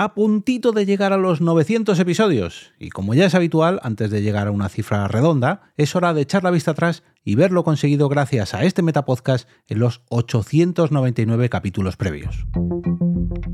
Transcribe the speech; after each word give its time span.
a 0.00 0.14
puntito 0.14 0.72
de 0.72 0.86
llegar 0.86 1.12
a 1.12 1.18
los 1.18 1.42
900 1.42 1.98
episodios. 2.00 2.72
Y 2.78 2.88
como 2.88 3.12
ya 3.12 3.26
es 3.26 3.34
habitual, 3.34 3.80
antes 3.82 4.10
de 4.10 4.22
llegar 4.22 4.46
a 4.46 4.50
una 4.50 4.70
cifra 4.70 5.06
redonda, 5.08 5.74
es 5.76 5.94
hora 5.94 6.14
de 6.14 6.22
echar 6.22 6.42
la 6.42 6.50
vista 6.50 6.70
atrás 6.70 7.02
y 7.22 7.34
ver 7.34 7.52
lo 7.52 7.64
conseguido 7.64 8.08
gracias 8.08 8.54
a 8.54 8.64
este 8.64 8.80
Metapodcast 8.80 9.46
en 9.68 9.78
los 9.78 10.00
899 10.08 11.50
capítulos 11.50 11.98
previos. 11.98 12.46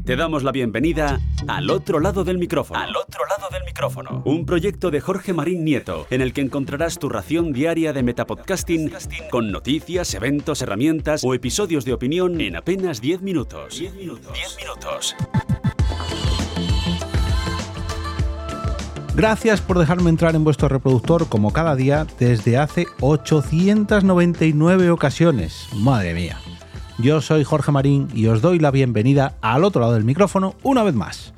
Te 0.04 0.14
damos 0.14 0.44
la 0.44 0.52
bienvenida 0.52 1.18
al 1.48 1.68
otro 1.68 1.98
lado 1.98 2.22
del 2.22 2.38
micrófono. 2.38 2.78
Al 2.78 2.94
otro 2.94 3.22
lado 3.26 3.48
del 3.50 3.64
micrófono. 3.64 4.22
Un 4.24 4.46
proyecto 4.46 4.92
de 4.92 5.00
Jorge 5.00 5.32
Marín 5.32 5.64
Nieto, 5.64 6.06
en 6.10 6.20
el 6.20 6.32
que 6.32 6.42
encontrarás 6.42 7.00
tu 7.00 7.08
ración 7.08 7.52
diaria 7.52 7.92
de 7.92 8.04
metapodcasting 8.04 8.92
con 9.32 9.50
noticias, 9.50 10.14
eventos, 10.14 10.62
herramientas 10.62 11.24
o 11.24 11.34
episodios 11.34 11.84
de 11.84 11.92
opinión 11.92 12.40
en 12.40 12.54
apenas 12.54 13.00
10 13.00 13.22
minutos. 13.22 13.80
10 13.80 13.96
minutos. 13.96 14.32
10 14.32 14.56
minutos. 14.58 15.16
Gracias 19.16 19.62
por 19.62 19.78
dejarme 19.78 20.10
entrar 20.10 20.34
en 20.34 20.44
vuestro 20.44 20.68
reproductor 20.68 21.26
como 21.30 21.50
cada 21.50 21.74
día 21.74 22.06
desde 22.18 22.58
hace 22.58 22.86
899 23.00 24.90
ocasiones. 24.90 25.68
Madre 25.74 26.12
mía. 26.12 26.38
Yo 26.98 27.22
soy 27.22 27.42
Jorge 27.42 27.72
Marín 27.72 28.08
y 28.12 28.26
os 28.26 28.42
doy 28.42 28.58
la 28.58 28.70
bienvenida 28.70 29.34
al 29.40 29.64
otro 29.64 29.80
lado 29.80 29.94
del 29.94 30.04
micrófono 30.04 30.54
una 30.62 30.82
vez 30.82 30.94
más. 30.94 31.32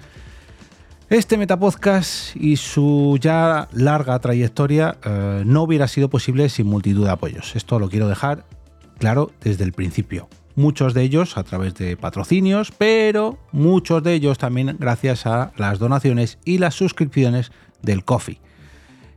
Este 1.09 1.38
Metapodcast 1.38 2.34
y 2.34 2.56
su 2.56 3.16
ya 3.20 3.68
larga 3.70 4.18
trayectoria 4.18 4.98
eh, 5.04 5.45
no 5.46 5.62
hubiera 5.62 5.87
sido 5.87 6.10
posible 6.10 6.48
sin 6.48 6.66
multitud 6.66 7.04
de 7.04 7.12
apoyos. 7.12 7.54
Esto 7.54 7.79
lo 7.79 7.88
quiero 7.88 8.09
dejar 8.09 8.45
claro 8.98 9.30
desde 9.40 9.62
el 9.62 9.73
principio. 9.73 10.29
Muchos 10.56 10.95
de 10.95 11.02
ellos 11.02 11.37
a 11.37 11.45
través 11.45 11.76
de 11.76 11.96
patrocinios, 11.96 12.73
pero 12.76 13.38
muchos 13.52 14.02
de 14.02 14.15
ellos 14.15 14.37
también 14.37 14.76
gracias 14.80 15.24
a 15.26 15.52
las 15.56 15.79
donaciones 15.79 16.38
y 16.45 16.59
las 16.59 16.74
suscripciones 16.74 17.52
del 17.82 18.05
Coffee. 18.05 18.41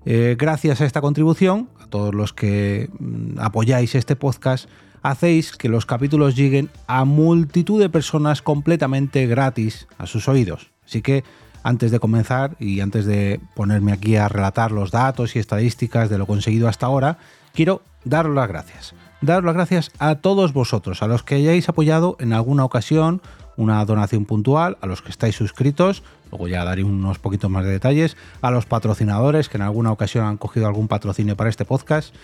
Eh, 0.05 0.35
gracias 0.37 0.81
a 0.81 0.85
esta 0.85 1.01
contribución, 1.01 1.69
a 1.79 1.87
todos 1.87 2.13
los 2.13 2.33
que 2.33 2.89
mm, 2.99 3.39
apoyáis 3.39 3.95
este 3.95 4.15
podcast, 4.15 4.67
hacéis 5.03 5.55
que 5.55 5.69
los 5.69 5.85
capítulos 5.85 6.35
lleguen 6.35 6.69
a 6.87 7.05
multitud 7.05 7.79
de 7.79 7.89
personas 7.89 8.41
completamente 8.41 9.27
gratis 9.27 9.87
a 9.97 10.07
sus 10.07 10.27
oídos. 10.27 10.71
Así 10.85 11.01
que 11.01 11.23
antes 11.63 11.91
de 11.91 11.99
comenzar 11.99 12.55
y 12.59 12.79
antes 12.79 13.05
de 13.05 13.39
ponerme 13.55 13.91
aquí 13.91 14.15
a 14.15 14.27
relatar 14.27 14.71
los 14.71 14.91
datos 14.91 15.35
y 15.35 15.39
estadísticas 15.39 16.09
de 16.09 16.17
lo 16.17 16.25
conseguido 16.25 16.67
hasta 16.67 16.87
ahora, 16.87 17.17
quiero 17.53 17.81
daros 18.03 18.35
las 18.35 18.47
gracias. 18.47 18.95
Daros 19.21 19.45
las 19.45 19.53
gracias 19.53 19.91
a 19.99 20.15
todos 20.15 20.53
vosotros, 20.53 21.03
a 21.03 21.07
los 21.07 21.21
que 21.21 21.35
hayáis 21.35 21.69
apoyado 21.69 22.17
en 22.19 22.33
alguna 22.33 22.65
ocasión 22.65 23.21
una 23.57 23.83
donación 23.85 24.25
puntual, 24.25 24.77
a 24.81 24.87
los 24.87 25.03
que 25.03 25.11
estáis 25.11 25.35
suscritos, 25.35 26.03
luego 26.31 26.47
ya 26.47 26.63
daré 26.63 26.83
unos 26.83 27.19
poquitos 27.19 27.49
más 27.49 27.65
de 27.65 27.71
detalles, 27.71 28.17
a 28.41 28.51
los 28.51 28.65
patrocinadores 28.65 29.49
que 29.49 29.57
en 29.57 29.63
alguna 29.63 29.91
ocasión 29.91 30.25
han 30.25 30.37
cogido 30.37 30.67
algún 30.67 30.87
patrocinio 30.87 31.35
para 31.35 31.49
este 31.49 31.65
podcast. 31.65 32.15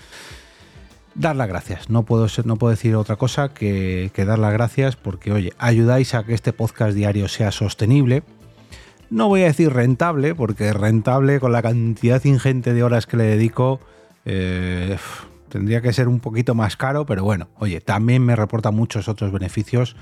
Dar 1.16 1.36
las 1.36 1.48
gracias, 1.48 1.90
no 1.90 2.04
puedo, 2.04 2.28
no 2.46 2.58
puedo 2.58 2.72
decir 2.72 2.96
otra 2.96 3.16
cosa 3.16 3.54
que, 3.54 4.12
que 4.14 4.26
dar 4.26 4.40
las 4.40 4.54
gracias 4.54 4.96
porque, 4.96 5.32
oye, 5.32 5.54
ayudáis 5.58 6.14
a 6.14 6.24
que 6.24 6.34
este 6.34 6.54
podcast 6.54 6.96
diario 6.96 7.28
sea 7.28 7.52
sostenible. 7.52 8.24
No 9.10 9.28
voy 9.28 9.42
a 9.42 9.46
decir 9.46 9.72
rentable, 9.74 10.36
porque 10.36 10.74
rentable 10.74 11.40
con 11.40 11.52
la 11.52 11.62
cantidad 11.62 12.24
ingente 12.24 12.74
de 12.74 12.84
horas 12.84 13.08
que 13.08 13.18
le 13.18 13.24
dedico, 13.24 13.80
eh, 14.26 14.98
tendría 15.50 15.82
que 15.82 15.94
ser 15.94 16.08
un 16.08 16.20
poquito 16.20 16.54
más 16.54 16.78
caro, 16.78 17.06
pero 17.06 17.24
bueno, 17.24 17.48
oye, 17.58 17.82
también 17.82 18.24
me 18.24 18.36
reporta 18.36 18.70
muchos 18.70 19.08
otros 19.08 19.32
beneficios 19.32 19.96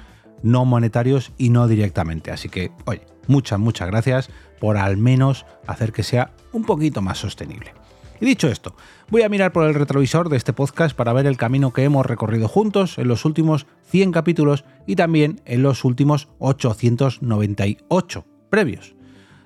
no 0.45 0.63
monetarios 0.63 1.31
y 1.37 1.49
no 1.49 1.67
directamente. 1.67 2.31
Así 2.31 2.49
que, 2.49 2.71
oye, 2.85 3.01
muchas, 3.27 3.59
muchas 3.59 3.87
gracias 3.87 4.29
por 4.59 4.77
al 4.77 4.97
menos 4.97 5.45
hacer 5.67 5.91
que 5.91 6.03
sea 6.03 6.31
un 6.51 6.63
poquito 6.63 7.01
más 7.01 7.17
sostenible. 7.17 7.73
Y 8.19 8.25
dicho 8.25 8.47
esto, 8.47 8.75
voy 9.09 9.23
a 9.23 9.29
mirar 9.29 9.51
por 9.51 9.67
el 9.67 9.73
retrovisor 9.73 10.29
de 10.29 10.37
este 10.37 10.53
podcast 10.53 10.95
para 10.95 11.13
ver 11.13 11.25
el 11.25 11.37
camino 11.37 11.73
que 11.73 11.83
hemos 11.83 12.05
recorrido 12.05 12.47
juntos 12.47 12.97
en 12.97 13.09
los 13.09 13.25
últimos 13.25 13.67
100 13.89 14.11
capítulos 14.11 14.63
y 14.87 14.95
también 14.95 15.41
en 15.45 15.63
los 15.63 15.83
últimos 15.83 16.29
898 16.39 18.25
previos. 18.49 18.95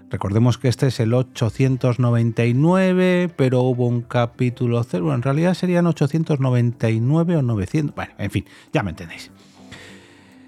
Recordemos 0.09 0.57
que 0.57 0.69
este 0.69 0.87
es 0.87 0.99
el 0.99 1.13
899, 1.13 3.31
pero 3.35 3.61
hubo 3.61 3.85
un 3.87 4.01
capítulo 4.01 4.83
cero, 4.83 5.13
en 5.13 5.21
realidad 5.21 5.53
serían 5.53 5.85
899 5.85 7.37
o 7.37 7.43
900, 7.43 7.95
bueno, 7.95 8.13
en 8.17 8.31
fin, 8.31 8.45
ya 8.73 8.81
me 8.81 8.89
entendéis. 8.89 9.29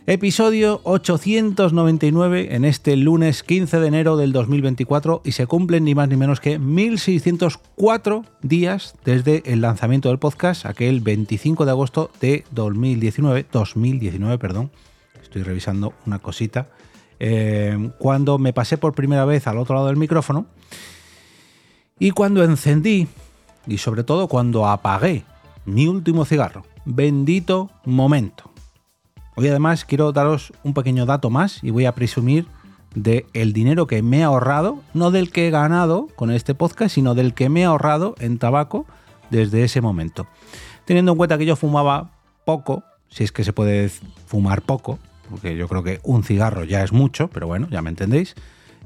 Episodio 0.08 0.82
899 0.84 2.56
en 2.56 2.66
este 2.66 2.96
lunes 2.96 3.44
15 3.44 3.80
de 3.80 3.88
enero 3.88 4.18
del 4.18 4.32
2024 4.32 5.22
y 5.24 5.34
se 5.34 5.46
cumplen 5.46 5.84
ni 5.84 5.94
más 5.94 6.10
ni 6.10 6.16
menos 6.18 6.40
que 6.40 6.58
1604 6.58 8.26
días 8.42 8.96
desde 9.06 9.44
el 9.46 9.62
lanzamiento 9.62 10.10
del 10.10 10.18
podcast, 10.18 10.66
aquel 10.66 11.02
25 11.02 11.66
de 11.66 11.72
agosto 11.72 12.10
de 12.20 12.44
2019, 12.50 13.46
2019, 13.52 14.40
perdón. 14.40 14.72
Estoy 15.22 15.44
revisando 15.44 15.94
una 16.08 16.18
cosita. 16.18 16.70
Eh, 17.20 17.92
cuando 18.00 18.40
me 18.40 18.54
pasé 18.54 18.80
por 18.80 18.96
primera 18.96 19.26
vez 19.26 19.46
al 19.46 19.60
otro 19.60 19.76
lado 19.76 19.88
del 19.88 19.98
micrófono 19.98 20.48
y 22.00 22.10
cuando 22.10 22.44
encendí 22.44 23.08
y 23.68 23.78
sobre 23.78 24.04
todo 24.04 24.28
cuando 24.28 24.66
apagué 24.66 25.26
mi 25.66 25.86
último 25.86 26.26
cigarro. 26.26 26.66
Bendito 26.86 27.70
momento 27.86 28.51
Hoy 29.36 29.48
además 29.48 29.86
quiero 29.86 30.12
daros 30.12 30.52
un 30.64 30.74
pequeño 30.74 31.06
dato 31.06 31.30
más 31.30 31.64
y 31.64 31.70
voy 31.70 31.86
a 31.86 31.96
presumir 31.96 32.48
del 32.94 33.26
el 33.34 33.54
dinero 33.54 33.88
que 33.88 34.02
me 34.02 34.20
he 34.20 34.24
ahorrado, 34.24 34.82
no 34.94 35.12
del 35.12 35.32
que 35.32 35.48
he 35.48 35.52
ganado 35.52 36.08
con 36.16 36.32
este 36.32 36.54
podcast, 36.54 36.96
sino 36.96 37.16
del 37.16 37.34
que 37.34 37.48
me 37.48 37.62
he 37.62 37.66
ahorrado 37.66 38.16
en 38.20 38.38
tabaco 38.38 38.86
desde 39.30 39.64
ese 39.64 39.80
momento. 39.80 40.28
Teniendo 40.84 41.14
en 41.14 41.18
cuenta 41.18 41.38
que 41.38 41.46
yo 41.46 41.56
fumaba 41.56 42.12
poco, 42.44 42.84
si 43.08 43.24
es 43.24 43.32
que 43.32 43.46
se 43.46 43.54
puede 43.54 43.90
fumar 44.26 44.62
poco, 44.64 45.00
porque 45.30 45.56
yo 45.56 45.70
creo 45.70 45.84
que 45.84 46.02
un 46.04 46.24
cigarro 46.26 46.66
ya 46.66 46.84
es 46.84 46.92
mucho, 46.92 47.30
pero 47.30 47.48
bueno, 47.48 47.68
ya 47.72 47.82
me 47.82 47.90
entendéis, 47.90 48.36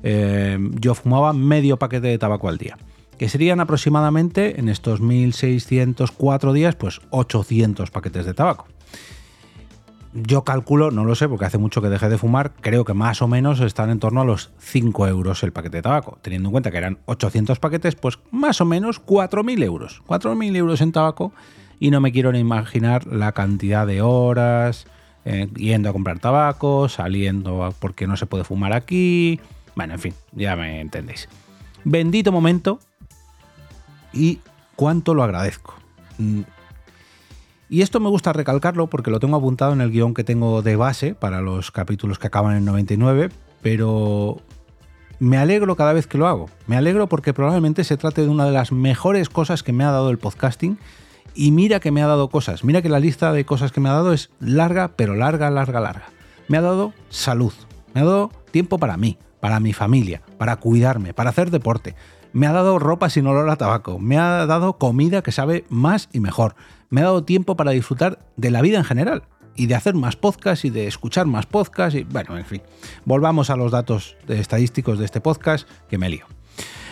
eh, 0.03 0.59
yo 0.79 0.93
fumaba 0.93 1.33
medio 1.33 1.77
paquete 1.77 2.07
de 2.07 2.19
tabaco 2.19 2.49
al 2.49 2.59
día, 2.59 2.77
que 3.17 3.29
serían 3.29 3.59
aproximadamente 3.59 4.59
en 4.59 4.69
estos 4.69 5.01
1604 5.01 6.53
días, 6.53 6.75
pues 6.75 7.01
800 7.09 7.89
paquetes 7.89 8.27
de 8.27 8.35
tabaco 8.35 8.67
yo 10.15 10.45
calculo, 10.45 10.91
no 10.91 11.03
lo 11.03 11.13
sé 11.13 11.27
porque 11.27 11.45
hace 11.45 11.57
mucho 11.57 11.81
que 11.81 11.89
dejé 11.89 12.07
de 12.07 12.17
fumar, 12.17 12.53
creo 12.61 12.85
que 12.85 12.93
más 12.93 13.21
o 13.21 13.27
menos 13.27 13.59
están 13.59 13.89
en 13.89 13.99
torno 13.99 14.21
a 14.21 14.25
los 14.25 14.51
5 14.59 15.07
euros 15.07 15.43
el 15.43 15.51
paquete 15.51 15.77
de 15.77 15.83
tabaco. 15.83 16.17
Teniendo 16.21 16.47
en 16.47 16.51
cuenta 16.51 16.71
que 16.71 16.77
eran 16.77 16.99
800 17.05 17.59
paquetes, 17.59 17.95
pues 17.95 18.19
más 18.31 18.61
o 18.61 18.65
menos 18.65 19.03
4.000 19.05 19.61
euros. 19.63 20.01
4.000 20.07 20.55
euros 20.55 20.79
en 20.79 20.93
tabaco 20.93 21.33
y 21.79 21.91
no 21.91 21.99
me 21.99 22.13
quiero 22.13 22.31
ni 22.31 22.39
imaginar 22.39 23.05
la 23.07 23.33
cantidad 23.33 23.85
de 23.85 24.01
horas 24.01 24.87
eh, 25.25 25.49
yendo 25.55 25.89
a 25.89 25.93
comprar 25.93 26.19
tabaco, 26.19 26.87
saliendo 26.87 27.73
porque 27.79 28.07
no 28.07 28.15
se 28.15 28.25
puede 28.25 28.45
fumar 28.45 28.71
aquí. 28.71 29.41
Bueno, 29.75 29.95
en 29.95 29.99
fin, 29.99 30.13
ya 30.31 30.55
me 30.55 30.79
entendéis. 30.79 31.27
Bendito 31.83 32.31
momento 32.31 32.79
y 34.13 34.39
cuánto 34.77 35.13
lo 35.13 35.23
agradezco. 35.23 35.75
Y 37.69 37.81
esto 37.81 37.99
me 37.99 38.09
gusta 38.09 38.31
recalcarlo 38.31 38.87
porque 38.87 39.11
lo 39.11 39.19
tengo 39.19 39.37
apuntado 39.37 39.73
en 39.73 39.81
el 39.81 39.91
guion 39.91 40.13
que 40.13 40.23
tengo 40.23 40.61
de 40.61 40.75
base 40.75 41.15
para 41.15 41.41
los 41.41 41.71
capítulos 41.71 42.19
que 42.19 42.27
acaban 42.27 42.55
en 42.55 42.65
99, 42.65 43.29
pero 43.61 44.37
me 45.19 45.37
alegro 45.37 45.75
cada 45.75 45.93
vez 45.93 46.05
que 46.05 46.17
lo 46.17 46.27
hago. 46.27 46.49
Me 46.67 46.77
alegro 46.77 47.07
porque 47.07 47.33
probablemente 47.33 47.83
se 47.83 47.97
trate 47.97 48.21
de 48.21 48.29
una 48.29 48.45
de 48.45 48.51
las 48.51 48.71
mejores 48.71 49.29
cosas 49.29 49.63
que 49.63 49.73
me 49.73 49.83
ha 49.83 49.91
dado 49.91 50.09
el 50.09 50.19
podcasting. 50.19 50.77
Y 51.33 51.51
mira 51.51 51.79
que 51.79 51.91
me 51.91 52.01
ha 52.01 52.07
dado 52.07 52.29
cosas. 52.29 52.63
Mira 52.63 52.81
que 52.81 52.89
la 52.89 52.99
lista 52.99 53.33
de 53.33 53.45
cosas 53.45 53.71
que 53.71 53.81
me 53.81 53.89
ha 53.89 53.93
dado 53.93 54.13
es 54.13 54.29
larga, 54.39 54.91
pero 54.95 55.15
larga, 55.15 55.49
larga, 55.49 55.79
larga. 55.79 56.05
Me 56.47 56.57
ha 56.57 56.61
dado 56.61 56.93
salud. 57.09 57.51
Me 57.93 58.01
ha 58.01 58.05
dado 58.05 58.31
tiempo 58.51 58.77
para 58.77 58.95
mí, 58.95 59.17
para 59.39 59.59
mi 59.59 59.73
familia, 59.73 60.21
para 60.37 60.57
cuidarme, 60.57 61.13
para 61.13 61.31
hacer 61.31 61.49
deporte. 61.49 61.95
Me 62.31 62.47
ha 62.47 62.53
dado 62.53 62.79
ropa 62.79 63.09
sin 63.09 63.27
olor 63.27 63.49
a 63.49 63.55
tabaco. 63.55 63.99
Me 63.99 64.17
ha 64.17 64.45
dado 64.45 64.77
comida 64.77 65.23
que 65.23 65.31
sabe 65.31 65.65
más 65.69 66.09
y 66.13 66.19
mejor 66.19 66.55
me 66.89 67.01
ha 67.01 67.05
dado 67.05 67.23
tiempo 67.23 67.55
para 67.55 67.71
disfrutar 67.71 68.19
de 68.37 68.51
la 68.51 68.61
vida 68.61 68.77
en 68.77 68.83
general 68.83 69.23
y 69.55 69.67
de 69.67 69.75
hacer 69.75 69.93
más 69.93 70.15
podcasts 70.15 70.65
y 70.65 70.69
de 70.69 70.87
escuchar 70.87 71.25
más 71.25 71.45
podcasts 71.45 71.99
y 71.99 72.03
bueno, 72.03 72.37
en 72.37 72.45
fin. 72.45 72.61
Volvamos 73.05 73.49
a 73.49 73.55
los 73.55 73.71
datos 73.71 74.17
estadísticos 74.27 74.99
de 74.99 75.05
este 75.05 75.21
podcast 75.21 75.67
que 75.89 75.97
me 75.97 76.09
lío. 76.09 76.25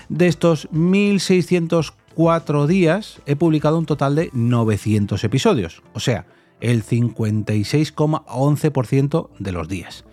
De 0.09 0.27
estos 0.27 0.67
1604 0.71 2.67
días 2.67 3.21
he 3.25 3.35
publicado 3.35 3.77
un 3.77 3.85
total 3.85 4.15
de 4.15 4.29
900 4.33 5.23
episodios, 5.23 5.83
o 5.93 5.99
sea, 5.99 6.25
el 6.59 6.83
56,11% 6.83 9.29
de 9.39 9.51
los 9.51 9.67
días. 9.67 10.05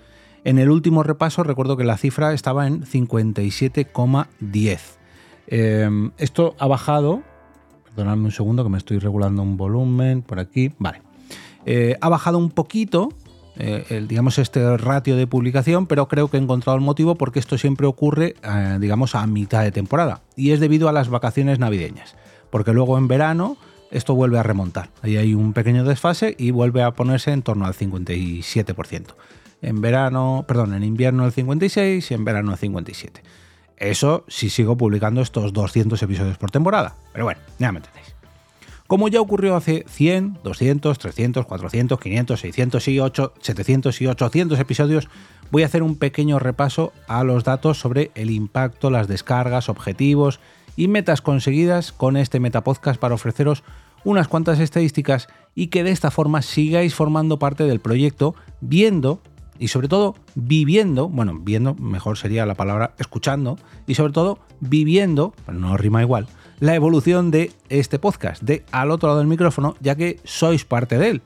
En 0.43 0.59
el 0.59 0.71
último 0.71 1.03
repaso 1.03 1.43
recuerdo 1.43 1.77
que 1.77 1.85
la 1.85 1.99
cifra 1.99 2.33
estaba 2.33 2.67
en 2.67 2.83
57,10. 2.83 4.79
Em, 5.47 6.13
esto 6.17 6.57
ha 6.59 6.67
bajado 6.67 7.23
Perdonadme 7.95 8.25
un 8.25 8.33
segundo 8.33 8.63
que 8.63 8.71
me 8.71 8.79
estoy 8.79 8.99
regulando 8.99 9.43
un 9.43 9.57
volumen 9.57 10.23
por 10.23 10.39
aquí. 10.39 10.73
Vale. 10.79 11.03
Eh, 11.67 11.97
ha 12.01 12.09
bajado 12.09 12.39
un 12.39 12.51
poquito, 12.51 13.11
eh, 13.57 14.05
digamos, 14.09 14.39
este 14.39 14.77
ratio 14.77 15.17
de 15.17 15.27
publicación, 15.27 15.87
pero 15.87 16.09
creo 16.09 16.29
que 16.29 16.37
he 16.37 16.41
encontrado 16.41 16.77
el 16.77 16.85
motivo 16.85 17.17
porque 17.17 17.39
esto 17.39 17.59
siempre 17.59 17.87
ocurre, 17.87 18.37
eh, 18.43 18.79
digamos, 18.81 19.15
a 19.15 19.27
mitad 19.27 19.63
de 19.63 19.73
temporada. 19.73 20.23
Y 20.37 20.53
es 20.53 20.61
debido 20.61 20.89
a 20.89 20.93
las 20.93 21.09
vacaciones 21.09 21.59
navideñas. 21.59 22.17
Porque 22.51 22.73
luego 22.73 22.99
en 22.99 23.09
verano 23.09 23.57
esto 23.91 24.15
vuelve 24.15 24.39
a 24.39 24.43
remontar. 24.43 24.91
Ahí 25.03 25.17
hay 25.17 25.35
un 25.35 25.53
pequeño 25.53 25.85
desfase 25.85 26.35
y 26.39 26.53
vuelve 26.53 26.83
a 26.83 26.93
ponerse 26.93 27.33
en 27.33 27.43
torno 27.43 27.67
al 27.67 27.75
57%. 27.75 29.15
En 29.63 29.81
verano, 29.81 30.45
perdón, 30.49 30.75
en 30.75 30.85
invierno 30.85 31.27
el 31.27 31.33
56 31.33 32.11
y 32.11 32.15
en 32.15 32.25
verano 32.25 32.53
el 32.53 32.59
57. 32.59 33.23
Eso 33.81 34.25
si 34.29 34.51
sigo 34.51 34.77
publicando 34.77 35.23
estos 35.23 35.53
200 35.53 36.01
episodios 36.03 36.39
por 36.39 36.51
temporada. 36.51 36.95
Pero 37.13 37.25
bueno, 37.25 37.41
ya 37.59 37.73
me 37.73 37.79
entendéis. 37.79 38.15
Como 38.87 39.09
ya 39.09 39.21
ocurrió 39.21 39.57
hace 39.57 39.85
100, 39.89 40.41
200, 40.45 40.99
300, 40.99 41.47
400, 41.47 41.99
500, 41.99 42.41
600 42.41 42.89
y 42.89 43.01
8, 43.01 43.35
700 43.41 44.01
y 44.03 44.07
800 44.07 44.59
episodios, 44.59 45.09
voy 45.51 45.63
a 45.63 45.67
hacer 45.67 45.83
un 45.83 45.97
pequeño 45.97 46.39
repaso 46.39 46.93
a 47.09 47.25
los 47.25 47.45
datos 47.45 47.79
sobre 47.79 48.11
el 48.15 48.31
impacto, 48.31 48.91
las 48.91 49.09
descargas, 49.09 49.69
objetivos 49.69 50.41
y 50.77 50.89
metas 50.89 51.23
conseguidas 51.23 51.93
con 51.93 52.17
este 52.17 52.41
Metapodcast 52.41 53.01
para 53.01 53.15
ofreceros 53.15 53.63
unas 54.05 54.29
cuantas 54.29 54.59
estadísticas 54.61 55.29
y 55.55 55.69
que 55.69 55.85
de 55.85 55.91
esta 55.91 56.11
forma 56.11 56.43
sigáis 56.43 56.95
formando 56.95 57.39
parte 57.39 57.65
del 57.65 57.81
proyecto, 57.81 58.35
viendo 58.61 59.23
y 59.61 59.69
sobre 59.69 59.89
todo 59.89 60.17
viviendo, 60.35 61.09
bueno, 61.09 61.39
viendo 61.39 61.75
mejor 61.75 62.17
sería 62.17 62.47
la 62.47 62.55
palabra 62.55 62.95
escuchando, 62.99 63.59
y 63.87 63.95
sobre 63.95 64.15
todo 64.15 64.39
viviendo, 64.59 65.35
no 65.47 65.77
rima 65.77 66.01
igual, 66.01 66.27
la 66.61 66.75
evolución 66.75 67.31
de 67.31 67.53
este 67.69 67.99
podcast, 67.99 68.43
de 68.43 68.65
al 68.73 68.91
otro 68.91 69.11
lado 69.11 69.19
del 69.19 69.29
micrófono, 69.29 69.77
ya 69.81 69.95
que 69.97 70.19
sois 70.25 70.65
parte 70.65 70.99
de 70.99 71.11
él. 71.11 71.23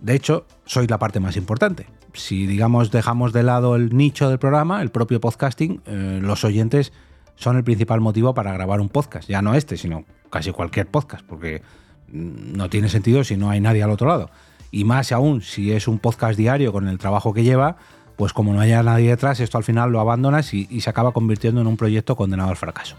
De 0.00 0.14
hecho, 0.14 0.46
sois 0.64 0.88
la 0.90 0.98
parte 0.98 1.20
más 1.20 1.36
importante. 1.36 1.86
Si, 2.14 2.46
digamos, 2.46 2.90
dejamos 2.90 3.34
de 3.34 3.42
lado 3.42 3.76
el 3.76 3.94
nicho 3.94 4.30
del 4.30 4.38
programa, 4.38 4.80
el 4.80 4.90
propio 4.90 5.20
podcasting, 5.20 5.82
eh, 5.84 6.20
los 6.22 6.44
oyentes 6.44 6.92
son 7.36 7.58
el 7.58 7.64
principal 7.64 8.00
motivo 8.00 8.32
para 8.32 8.52
grabar 8.54 8.80
un 8.80 8.88
podcast. 8.88 9.28
Ya 9.28 9.42
no 9.42 9.54
este, 9.54 9.76
sino 9.76 10.06
casi 10.30 10.52
cualquier 10.52 10.86
podcast, 10.86 11.24
porque 11.26 11.60
mm, 12.08 12.56
no 12.56 12.70
tiene 12.70 12.88
sentido 12.88 13.24
si 13.24 13.36
no 13.36 13.50
hay 13.50 13.60
nadie 13.60 13.82
al 13.82 13.90
otro 13.90 14.08
lado 14.08 14.30
y 14.72 14.84
más 14.84 15.12
aún 15.12 15.42
si 15.42 15.70
es 15.70 15.86
un 15.86 16.00
podcast 16.00 16.36
diario 16.36 16.72
con 16.72 16.88
el 16.88 16.98
trabajo 16.98 17.32
que 17.32 17.44
lleva, 17.44 17.76
pues 18.16 18.32
como 18.32 18.52
no 18.52 18.60
haya 18.60 18.82
nadie 18.82 19.10
detrás, 19.10 19.38
esto 19.38 19.58
al 19.58 19.64
final 19.64 19.92
lo 19.92 20.00
abandonas 20.00 20.52
y, 20.54 20.80
se 20.80 20.90
acaba 20.90 21.12
convirtiendo 21.12 21.60
en 21.60 21.66
un 21.66 21.76
proyecto 21.76 22.16
condenado 22.16 22.50
al 22.50 22.56
fracaso. 22.56 22.96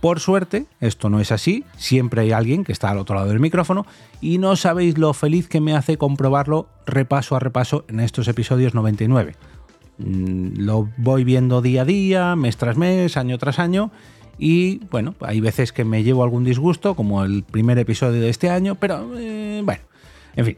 Por 0.00 0.20
suerte, 0.20 0.66
esto 0.80 1.08
no 1.08 1.20
es 1.20 1.32
así, 1.32 1.64
siempre 1.76 2.20
hay 2.20 2.32
alguien 2.32 2.64
que 2.64 2.72
está 2.72 2.90
al 2.90 2.98
otro 2.98 3.14
lado 3.14 3.28
del 3.28 3.40
micrófono 3.40 3.86
y 4.20 4.38
no 4.38 4.56
sabéis 4.56 4.98
lo 4.98 5.14
feliz 5.14 5.48
que 5.48 5.60
me 5.60 5.74
hace 5.74 5.96
comprobarlo 5.96 6.68
repaso 6.84 7.34
a 7.34 7.38
repaso 7.38 7.84
en 7.88 8.00
estos 8.00 8.28
episodios 8.28 8.74
99. 8.74 9.36
Mm, 9.98 10.58
lo 10.58 10.90
voy 10.98 11.24
viendo 11.24 11.62
día 11.62 11.82
a 11.82 11.84
día, 11.86 12.36
mes 12.36 12.56
tras 12.56 12.76
mes, 12.76 13.16
año 13.16 13.38
tras 13.38 13.58
año 13.58 13.90
y 14.38 14.78
bueno, 14.90 15.14
hay 15.20 15.40
veces 15.40 15.72
que 15.72 15.84
me 15.84 16.02
llevo 16.02 16.24
algún 16.24 16.44
disgusto, 16.44 16.94
como 16.94 17.24
el 17.24 17.42
primer 17.42 17.78
episodio 17.78 18.20
de 18.20 18.28
este 18.28 18.50
año, 18.50 18.74
pero 18.74 19.10
eh, 19.16 19.62
bueno, 19.64 19.80
en 20.34 20.44
fin, 20.44 20.56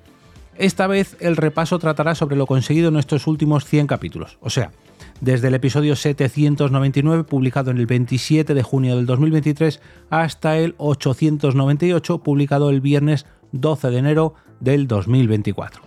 esta 0.59 0.87
vez 0.87 1.17
el 1.21 1.37
repaso 1.37 1.79
tratará 1.79 2.15
sobre 2.15 2.37
lo 2.37 2.47
conseguido 2.47 2.89
en 2.89 2.97
estos 2.97 3.27
últimos 3.27 3.65
100 3.65 3.87
capítulos, 3.87 4.39
o 4.41 4.51
sea, 4.51 4.73
desde 5.21 5.49
el 5.49 5.55
episodio 5.55 5.97
799 5.97 7.25
publicado 7.25 7.71
en 7.71 7.79
el 7.79 7.87
27 7.87 8.55
de 8.55 8.63
junio 8.63 8.97
del 8.97 9.07
2023 9.07 9.81
hasta 10.11 10.59
el 10.59 10.75
898 10.79 12.19
publicado 12.19 12.71
el 12.71 12.81
viernes 12.81 13.27
12 13.53 13.91
de 13.91 13.99
enero 13.99 14.35
del 14.61 14.87
2024. 14.87 15.83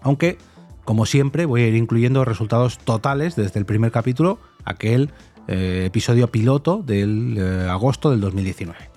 Aunque, 0.00 0.38
como 0.84 1.06
siempre, 1.06 1.46
voy 1.46 1.62
a 1.62 1.68
ir 1.68 1.74
incluyendo 1.74 2.24
resultados 2.24 2.78
totales 2.78 3.36
desde 3.36 3.58
el 3.58 3.66
primer 3.66 3.92
capítulo, 3.92 4.38
aquel 4.64 5.10
eh, 5.48 5.84
episodio 5.86 6.28
piloto 6.30 6.82
del 6.84 7.36
eh, 7.38 7.68
agosto 7.68 8.10
del 8.10 8.20
2019. 8.20 8.91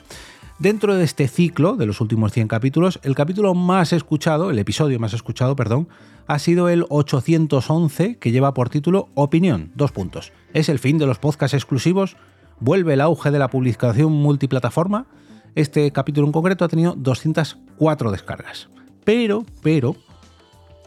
Dentro 0.58 0.96
de 0.96 1.04
este 1.04 1.28
ciclo 1.28 1.76
de 1.76 1.86
los 1.86 2.00
últimos 2.00 2.32
100 2.32 2.48
capítulos, 2.48 3.02
el 3.04 3.14
capítulo 3.14 3.54
más 3.54 3.92
escuchado, 3.92 4.50
el 4.50 4.58
episodio 4.58 5.00
más 5.00 5.14
escuchado, 5.14 5.54
perdón, 5.58 5.90
ha 6.28 6.40
sido 6.40 6.70
el 6.70 6.86
811 6.88 8.18
que 8.20 8.32
lleva 8.32 8.54
por 8.54 8.70
título 8.70 9.10
Opinión, 9.16 9.74
dos 9.76 9.92
puntos. 9.92 10.32
¿Es 10.54 10.70
el 10.70 10.80
fin 10.80 10.98
de 10.98 11.08
los 11.08 11.20
podcasts 11.20 11.54
exclusivos? 11.54 12.16
¿Vuelve 12.62 12.94
el 12.94 13.02
auge 13.02 13.32
de 13.32 13.40
la 13.40 13.50
publicación 13.50 14.14
multiplataforma? 14.14 15.08
Este 15.56 15.92
capítulo 15.92 16.26
en 16.26 16.32
concreto 16.32 16.64
ha 16.64 16.70
tenido 16.70 16.94
204 16.96 18.12
descargas. 18.12 18.70
Pero, 19.04 19.46
pero, 19.62 19.98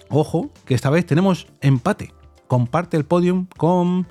ojo, 0.09 0.51
que 0.65 0.75
esta 0.75 0.89
vez 0.89 1.05
tenemos 1.05 1.47
empate. 1.61 2.15
Comparte 2.47 2.97
el 2.97 3.05
podium 3.05 3.47
con... 3.59 4.07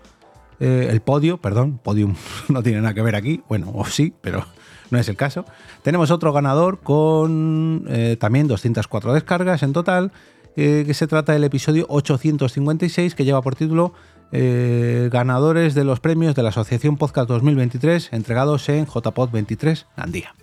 Eh, 0.59 0.87
el 0.89 1.01
podio, 1.01 1.37
perdón, 1.37 1.79
podium 1.83 2.15
no 2.49 2.63
tiene 2.63 2.81
nada 2.81 2.93
que 2.93 3.01
ver 3.01 3.15
aquí, 3.15 3.43
bueno, 3.47 3.71
o 3.73 3.85
sí, 3.85 4.13
pero 4.21 4.45
no 4.91 4.99
es 4.99 5.07
el 5.09 5.15
caso. 5.15 5.45
Tenemos 5.83 6.11
otro 6.11 6.33
ganador 6.33 6.79
con 6.79 7.85
eh, 7.89 8.17
también 8.19 8.47
204 8.47 9.13
descargas 9.13 9.63
en 9.63 9.73
total, 9.73 10.11
eh, 10.55 10.83
que 10.87 10.93
se 10.95 11.05
trata 11.05 11.33
del 11.33 11.43
episodio 11.43 11.85
856 11.87 13.13
que 13.13 13.25
lleva 13.25 13.43
por 13.43 13.55
título 13.55 13.93
eh, 14.31 15.07
Ganadores 15.11 15.75
de 15.75 15.83
los 15.83 15.99
premios 15.99 16.33
de 16.33 16.41
la 16.41 16.49
Asociación 16.49 16.97
Podcast 16.97 17.29
2023 17.29 18.09
entregados 18.11 18.67
en 18.69 18.87
JPod 18.87 19.29
23 19.29 19.85
Andía. 19.95 20.33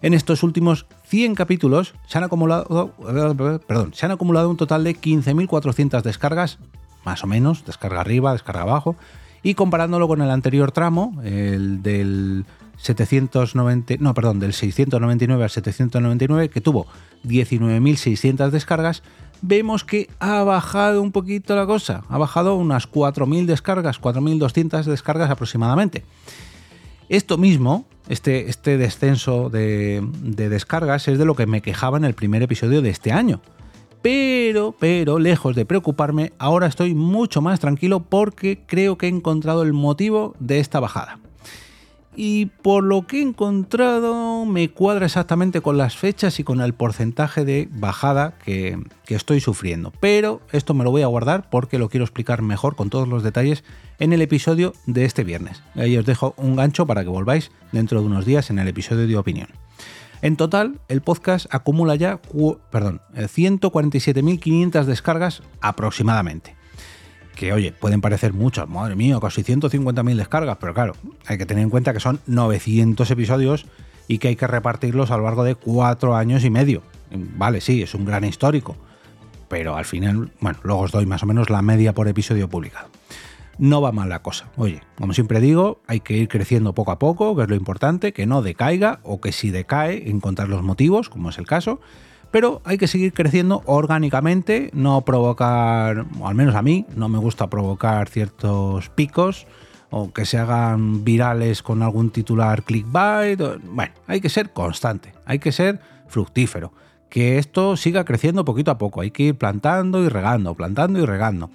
En 0.00 0.14
estos 0.14 0.42
últimos 0.42 0.86
100 1.08 1.34
capítulos 1.34 1.94
se 2.06 2.16
han 2.16 2.24
acumulado, 2.24 2.94
perdón, 3.66 3.92
se 3.92 4.06
han 4.06 4.12
acumulado 4.12 4.48
un 4.48 4.56
total 4.56 4.82
de 4.82 4.96
15.400 4.96 6.00
descargas, 6.00 6.58
más 7.04 7.22
o 7.22 7.26
menos, 7.26 7.66
descarga 7.66 8.00
arriba, 8.00 8.32
descarga 8.32 8.62
abajo, 8.62 8.96
y 9.44 9.54
comparándolo 9.54 10.08
con 10.08 10.22
el 10.22 10.30
anterior 10.30 10.72
tramo, 10.72 11.20
el 11.22 11.82
del 11.82 12.46
790, 12.78 13.96
no, 14.00 14.14
perdón, 14.14 14.40
del 14.40 14.54
699 14.54 15.44
al 15.44 15.50
799, 15.50 16.48
que 16.48 16.62
tuvo 16.62 16.86
19.600 17.24 18.48
descargas, 18.48 19.02
vemos 19.42 19.84
que 19.84 20.08
ha 20.18 20.42
bajado 20.42 21.02
un 21.02 21.12
poquito 21.12 21.54
la 21.54 21.66
cosa, 21.66 22.04
ha 22.08 22.16
bajado 22.16 22.56
unas 22.56 22.90
4.000 22.90 23.44
descargas, 23.44 24.00
4.200 24.00 24.84
descargas 24.84 25.30
aproximadamente. 25.30 26.04
Esto 27.10 27.36
mismo, 27.36 27.84
este, 28.08 28.48
este 28.48 28.78
descenso 28.78 29.50
de, 29.50 30.02
de 30.22 30.48
descargas, 30.48 31.06
es 31.06 31.18
de 31.18 31.26
lo 31.26 31.36
que 31.36 31.46
me 31.46 31.60
quejaba 31.60 31.98
en 31.98 32.04
el 32.04 32.14
primer 32.14 32.42
episodio 32.42 32.80
de 32.80 32.88
este 32.88 33.12
año. 33.12 33.42
Pero, 34.04 34.74
pero, 34.78 35.18
lejos 35.18 35.56
de 35.56 35.64
preocuparme, 35.64 36.34
ahora 36.36 36.66
estoy 36.66 36.94
mucho 36.94 37.40
más 37.40 37.58
tranquilo 37.58 38.00
porque 38.00 38.60
creo 38.66 38.98
que 38.98 39.06
he 39.06 39.08
encontrado 39.08 39.62
el 39.62 39.72
motivo 39.72 40.34
de 40.40 40.60
esta 40.60 40.78
bajada 40.78 41.20
y 42.14 42.46
por 42.46 42.84
lo 42.84 43.06
que 43.06 43.18
he 43.18 43.22
encontrado 43.22 44.44
me 44.44 44.68
cuadra 44.68 45.06
exactamente 45.06 45.62
con 45.62 45.78
las 45.78 45.96
fechas 45.96 46.38
y 46.38 46.44
con 46.44 46.60
el 46.60 46.74
porcentaje 46.74 47.46
de 47.46 47.66
bajada 47.72 48.36
que, 48.44 48.78
estoy 49.08 49.40
sufriendo. 49.40 49.90
Pero 50.00 50.42
esto 50.52 50.74
me 50.74 50.84
lo 50.84 50.90
voy 50.90 51.00
a 51.00 51.06
guardar 51.06 51.48
porque 51.48 51.78
lo 51.78 51.88
quiero 51.88 52.04
explicar 52.04 52.42
mejor 52.42 52.76
con 52.76 52.90
todos 52.90 53.08
los 53.08 53.22
detalles 53.22 53.64
en 53.98 54.12
el 54.12 54.20
episodio 54.20 54.74
de 54.84 55.06
este 55.06 55.24
viernes. 55.24 55.62
Ahí 55.76 55.96
os 55.96 56.04
dejo 56.04 56.34
un 56.36 56.56
gancho 56.56 56.86
para 56.86 57.04
que 57.04 57.08
volváis 57.08 57.50
dentro 57.72 58.00
de 58.00 58.06
unos 58.06 58.26
días 58.26 58.50
en 58.50 58.58
el 58.58 58.68
episodio 58.68 59.06
de 59.06 59.16
opinión. 59.16 59.48
En 60.24 60.36
total, 60.36 60.80
el 60.88 61.02
podcast 61.02 61.44
acumula 61.54 61.96
ya 61.96 62.18
perdón, 62.70 63.02
147.500 63.14 64.82
eh, 64.82 64.84
descargas 64.86 65.42
aproximadamente 65.60 66.56
que 67.36 67.52
oye, 67.52 67.72
pueden 67.72 68.00
parecer 68.00 68.32
muchas, 68.32 68.66
madre 68.66 68.96
mía, 68.96 69.18
casi 69.20 69.42
150.000 69.42 70.16
descargas, 70.16 70.56
pero 70.58 70.72
claro, 70.72 70.94
hay 71.26 71.36
que 71.36 71.44
tener 71.44 71.62
en 71.62 71.68
cuenta 71.68 71.92
que 71.92 72.00
son 72.00 72.20
900 72.26 73.10
episodios 73.10 73.66
y 74.08 74.16
que 74.16 74.28
hay 74.28 74.36
que 74.36 74.46
repartirlos 74.46 75.10
a 75.10 75.18
lo 75.18 75.24
largo 75.24 75.44
de 75.44 75.56
cuatro 75.56 76.16
años 76.16 76.42
y 76.42 76.48
medio. 76.48 76.82
Vale, 77.10 77.60
sí, 77.60 77.82
es 77.82 77.94
un 77.94 78.06
gran 78.06 78.24
histórico, 78.24 78.76
pero 79.48 79.76
al 79.76 79.84
final, 79.84 80.30
bueno, 80.40 80.58
luego 80.62 80.80
os 80.80 80.92
doy 80.92 81.04
más 81.04 81.22
o 81.22 81.26
menos 81.26 81.50
la 81.50 81.60
media 81.60 81.92
por 81.92 82.08
episodio 82.08 82.48
publicado. 82.48 82.88
No 83.58 83.80
va 83.80 83.92
mal 83.92 84.08
la 84.08 84.22
cosa. 84.22 84.50
Oye, 84.56 84.82
como 84.96 85.12
siempre 85.12 85.40
digo, 85.40 85.80
hay 85.86 86.00
que 86.00 86.16
ir 86.16 86.28
creciendo 86.28 86.74
poco 86.74 86.90
a 86.92 86.98
poco, 86.98 87.36
que 87.36 87.42
es 87.42 87.48
lo 87.48 87.54
importante, 87.54 88.12
que 88.12 88.26
no 88.26 88.42
decaiga 88.42 89.00
o 89.02 89.20
que 89.20 89.32
si 89.32 89.50
decae, 89.50 90.10
encontrar 90.10 90.48
los 90.48 90.62
motivos, 90.62 91.08
como 91.08 91.30
es 91.30 91.38
el 91.38 91.46
caso 91.46 91.80
pero 92.34 92.60
hay 92.64 92.78
que 92.78 92.88
seguir 92.88 93.12
creciendo 93.12 93.62
orgánicamente, 93.64 94.68
no 94.72 95.02
provocar, 95.02 96.04
o 96.18 96.26
al 96.26 96.34
menos 96.34 96.56
a 96.56 96.62
mí, 96.62 96.84
no 96.96 97.08
me 97.08 97.18
gusta 97.18 97.48
provocar 97.48 98.08
ciertos 98.08 98.88
picos 98.88 99.46
o 99.90 100.12
que 100.12 100.26
se 100.26 100.38
hagan 100.38 101.04
virales 101.04 101.62
con 101.62 101.80
algún 101.80 102.10
titular 102.10 102.64
clickbait. 102.64 103.40
Bueno, 103.70 103.94
hay 104.08 104.20
que 104.20 104.28
ser 104.28 104.52
constante, 104.52 105.14
hay 105.24 105.38
que 105.38 105.52
ser 105.52 105.78
fructífero, 106.08 106.72
que 107.08 107.38
esto 107.38 107.76
siga 107.76 108.04
creciendo 108.04 108.44
poquito 108.44 108.72
a 108.72 108.78
poco, 108.78 109.02
hay 109.02 109.12
que 109.12 109.22
ir 109.22 109.38
plantando 109.38 110.02
y 110.02 110.08
regando, 110.08 110.56
plantando 110.56 110.98
y 110.98 111.06
regando. 111.06 111.50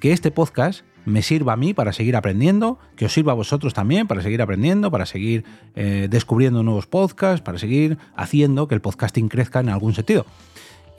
Que 0.00 0.12
este 0.12 0.30
podcast 0.30 0.84
me 1.04 1.22
sirva 1.22 1.54
a 1.54 1.56
mí 1.56 1.74
para 1.74 1.92
seguir 1.92 2.16
aprendiendo, 2.16 2.78
que 2.96 3.06
os 3.06 3.12
sirva 3.12 3.32
a 3.32 3.34
vosotros 3.34 3.74
también 3.74 4.06
para 4.06 4.22
seguir 4.22 4.42
aprendiendo, 4.42 4.90
para 4.90 5.06
seguir 5.06 5.44
eh, 5.74 6.08
descubriendo 6.10 6.62
nuevos 6.62 6.86
podcasts, 6.86 7.42
para 7.42 7.58
seguir 7.58 7.98
haciendo 8.14 8.68
que 8.68 8.74
el 8.74 8.80
podcasting 8.80 9.28
crezca 9.28 9.60
en 9.60 9.68
algún 9.68 9.94
sentido. 9.94 10.26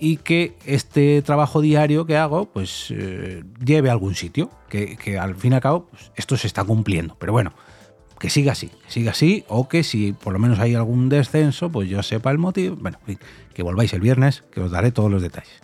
y 0.04 0.18
que 0.18 0.56
este 0.66 1.22
trabajo 1.22 1.62
diario 1.62 2.08
que 2.08 2.18
hago 2.18 2.48
pues 2.52 2.88
eh, 2.90 3.44
lleve 3.64 3.90
a 3.90 3.92
algún 3.92 4.16
sitio, 4.16 4.50
que, 4.68 4.98
al 5.20 5.36
fin 5.36 5.52
y 5.52 5.56
al 5.56 5.62
cabo 5.62 5.86
pues, 5.92 6.12
esto 6.16 6.38
se 6.38 6.48
está 6.48 6.64
cumpliendo. 6.64 7.16
Pero 7.20 7.34
bueno, 7.34 7.54
que 8.18 8.32
siga 8.32 8.54
así, 8.54 8.70
que 8.70 8.92
siga 8.92 9.12
así, 9.12 9.46
o 9.48 9.68
que 9.70 9.84
si 9.84 10.14
por 10.14 10.34
lo 10.34 10.40
menos 10.40 10.60
hay 10.60 10.74
algún 10.74 11.10
descenso, 11.10 11.72
pues 11.72 11.88
yo 11.88 12.02
sepa 12.02 12.32
el 12.32 12.40
motivo. 12.40 12.78
Bueno, 12.78 12.98
que 13.54 13.64
volváis 13.64 13.94
el 13.94 14.02
viernes, 14.02 14.44
que 14.52 14.62
os 14.62 14.72
daré 14.72 14.92
todos 14.92 15.12
los 15.12 15.22
detalles. 15.22 15.62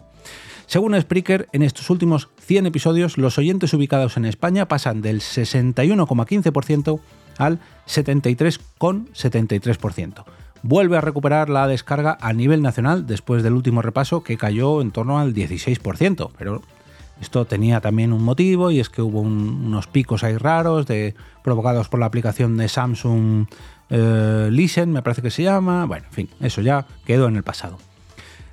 Según 0.68 1.00
Spreaker, 1.00 1.48
en 1.54 1.64
estos 1.64 1.90
últimos 1.90 2.28
100 2.42 2.66
episodios, 2.66 3.18
los 3.18 3.38
oyentes 3.38 3.74
ubicados 3.74 4.18
en 4.18 4.26
España 4.26 4.68
pasan 4.68 5.02
del 5.02 5.22
61,15% 5.22 7.00
al 7.38 7.62
73,73%. 7.88 10.26
Vuelve 10.64 10.98
a 10.98 11.02
recuperar 11.02 11.50
la 11.50 11.68
descarga 11.68 12.18
a 12.20 12.34
nivel 12.34 12.62
nacional 12.62 13.08
después 13.08 13.44
del 13.44 13.54
último 13.54 13.82
repaso 13.82 14.24
que 14.24 14.36
cayó 14.36 14.82
en 14.82 14.92
torno 14.92 15.20
al 15.20 15.34
16%, 15.34 16.32
pero 16.38 16.62
esto 17.22 17.46
tenía 17.46 17.80
también 17.80 18.12
un 18.12 18.24
motivo 18.24 18.70
y 18.70 18.82
es 18.82 18.90
que 18.90 19.02
hubo 19.02 19.22
unos 19.22 19.88
picos 19.88 20.26
ahí 20.26 20.36
raros 20.36 20.86
de, 20.86 21.16
provocados 21.44 21.88
por 21.88 22.02
la 22.02 22.08
aplicación 22.08 22.58
de 22.58 22.68
Samsung 22.68 23.46
eh, 23.90 24.50
Listen, 24.52 24.92
me 24.92 25.02
parece 25.02 25.22
que 25.22 25.32
se 25.32 25.44
llama. 25.44 25.86
Bueno, 25.86 26.08
en 26.08 26.14
fin, 26.14 26.30
eso 26.42 26.60
ya 26.62 26.86
quedó 27.06 27.30
en 27.30 27.38
el 27.38 27.44
pasado. 27.44 27.78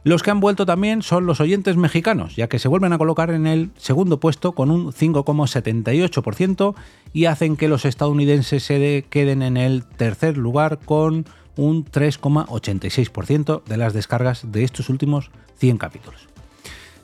Los 0.05 0.23
que 0.23 0.31
han 0.31 0.41
vuelto 0.41 0.67
también 0.67 1.01
son 1.01 1.25
los 1.25 1.41
oyentes 1.41 1.79
mexicanos, 1.79 2.37
ya 2.37 2.47
que 2.47 2.59
se 2.59 2.69
vuelven 2.69 2.93
a 2.93 2.99
colocar 2.99 3.31
en 3.31 3.47
el 3.47 3.71
segundo 3.79 4.21
puesto 4.21 4.53
con 4.53 4.71
un 4.71 4.93
5,78% 4.93 6.75
y 7.15 7.25
hacen 7.25 7.57
que 7.57 7.69
los 7.69 7.87
estadounidenses 7.87 8.63
se 8.63 9.07
queden 9.09 9.41
en 9.41 9.57
el 9.57 9.87
tercer 9.87 10.37
lugar 10.37 10.79
con 10.85 11.25
un 11.57 11.87
3,86% 11.87 13.65
de 13.65 13.77
las 13.79 13.95
descargas 13.95 14.53
de 14.53 14.65
estos 14.65 14.91
últimos 14.91 15.31
100 15.57 15.79
capítulos. 15.79 16.29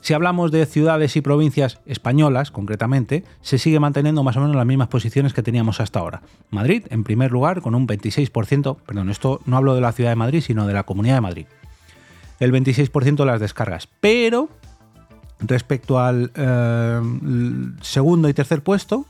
Si 0.01 0.13
hablamos 0.13 0.51
de 0.51 0.67
ciudades 0.67 1.15
y 1.15 1.21
provincias 1.21 1.79
españolas, 1.87 2.51
concretamente, 2.51 3.23
se 3.41 3.57
sigue 3.57 3.79
manteniendo 3.79 4.23
más 4.23 4.37
o 4.37 4.41
menos 4.41 4.55
las 4.55 4.65
mismas 4.67 4.89
posiciones 4.89 5.33
que 5.33 5.41
teníamos 5.41 5.79
hasta 5.79 5.99
ahora. 5.99 6.21
Madrid, 6.51 6.85
en 6.91 7.03
primer 7.03 7.31
lugar, 7.31 7.61
con 7.61 7.73
un 7.73 7.87
26%, 7.87 8.77
perdón, 8.85 9.09
esto 9.09 9.41
no 9.45 9.57
hablo 9.57 9.73
de 9.73 9.81
la 9.81 9.91
ciudad 9.91 10.11
de 10.11 10.15
Madrid, 10.15 10.41
sino 10.41 10.67
de 10.67 10.73
la 10.73 10.83
Comunidad 10.83 11.15
de 11.15 11.21
Madrid, 11.21 11.45
el 12.41 12.51
26% 12.51 13.15
de 13.15 13.25
las 13.25 13.39
descargas. 13.39 13.87
Pero 14.01 14.49
respecto 15.39 15.99
al 15.99 16.31
eh, 16.35 16.99
segundo 17.81 18.27
y 18.27 18.33
tercer 18.33 18.63
puesto, 18.63 19.05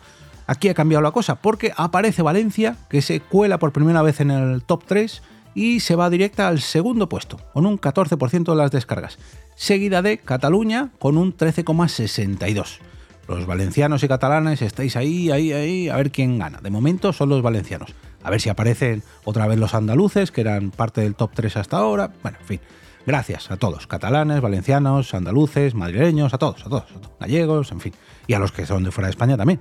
aquí 0.48 0.70
ha 0.70 0.74
cambiado 0.74 1.02
la 1.02 1.12
cosa, 1.12 1.36
porque 1.36 1.74
aparece 1.76 2.22
Valencia, 2.22 2.76
que 2.90 3.02
se 3.02 3.22
cuela 3.22 3.58
por 3.58 3.72
primera 3.72 4.02
vez 4.02 4.20
en 4.20 4.32
el 4.32 4.64
top 4.64 4.84
3 4.86 5.24
y 5.56 5.80
se 5.80 5.96
va 5.96 6.10
directa 6.10 6.50
al 6.50 6.60
segundo 6.60 7.08
puesto, 7.10 7.38
con 7.54 7.66
un 7.66 7.80
14% 7.80 8.52
de 8.52 8.56
las 8.56 8.72
descargas, 8.72 9.18
seguida 9.56 10.02
de 10.02 10.18
Cataluña 10.18 10.90
con 11.00 11.18
un 11.18 11.36
13,62%. 11.36 12.80
Los 13.28 13.46
valencianos 13.46 14.04
y 14.04 14.10
catalanes 14.10 14.62
estáis 14.62 14.98
ahí, 14.98 15.32
ahí, 15.32 15.54
ahí, 15.54 15.88
a 15.88 15.96
ver 15.96 16.12
quién 16.12 16.38
gana. 16.38 16.60
De 16.60 16.70
momento 16.70 17.14
son 17.14 17.30
los 17.30 17.42
valencianos. 17.42 17.94
A 18.24 18.30
ver 18.30 18.42
si 18.42 18.50
aparecen 18.50 19.04
otra 19.24 19.48
vez 19.48 19.58
los 19.58 19.74
andaluces, 19.74 20.32
que 20.32 20.42
eran 20.42 20.72
parte 20.72 21.00
del 21.00 21.16
top 21.16 21.32
3 21.34 21.56
hasta 21.56 21.78
ahora. 21.78 22.12
Bueno, 22.24 22.40
en 22.42 22.46
fin. 22.46 22.60
Gracias 23.06 23.50
a 23.50 23.58
todos, 23.58 23.88
catalanes, 23.88 24.42
valencianos, 24.42 25.14
andaluces, 25.14 25.74
madrileños, 25.74 26.34
a 26.34 26.38
todos, 26.38 26.62
a 26.66 26.70
todos, 26.70 26.86
gallegos, 27.20 27.72
en 27.72 27.80
fin, 27.80 27.94
y 28.28 28.34
a 28.34 28.40
los 28.40 28.52
que 28.52 28.66
son 28.66 28.84
de 28.84 28.92
fuera 28.92 29.08
de 29.08 29.12
España 29.12 29.38
también. 29.38 29.60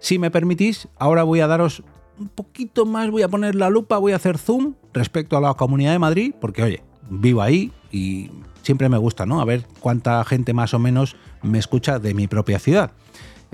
Si 0.00 0.18
me 0.18 0.30
permitís, 0.30 0.88
ahora 0.98 1.22
voy 1.22 1.40
a 1.40 1.46
daros 1.46 1.82
un 2.18 2.28
poquito 2.28 2.84
más, 2.84 3.10
voy 3.10 3.22
a 3.22 3.28
poner 3.28 3.54
la 3.54 3.70
lupa, 3.70 3.98
voy 3.98 4.12
a 4.12 4.16
hacer 4.16 4.38
zoom 4.38 4.74
respecto 4.92 5.36
a 5.36 5.40
la 5.40 5.54
Comunidad 5.54 5.92
de 5.92 5.98
Madrid, 5.98 6.34
porque 6.40 6.62
oye, 6.62 6.82
vivo 7.08 7.40
ahí 7.40 7.72
y 7.90 8.30
siempre 8.62 8.88
me 8.88 8.98
gusta, 8.98 9.24
¿no? 9.24 9.40
A 9.40 9.44
ver 9.44 9.66
cuánta 9.80 10.22
gente 10.24 10.52
más 10.52 10.74
o 10.74 10.78
menos 10.78 11.16
me 11.42 11.58
escucha 11.58 11.98
de 11.98 12.14
mi 12.14 12.26
propia 12.26 12.58
ciudad. 12.58 12.92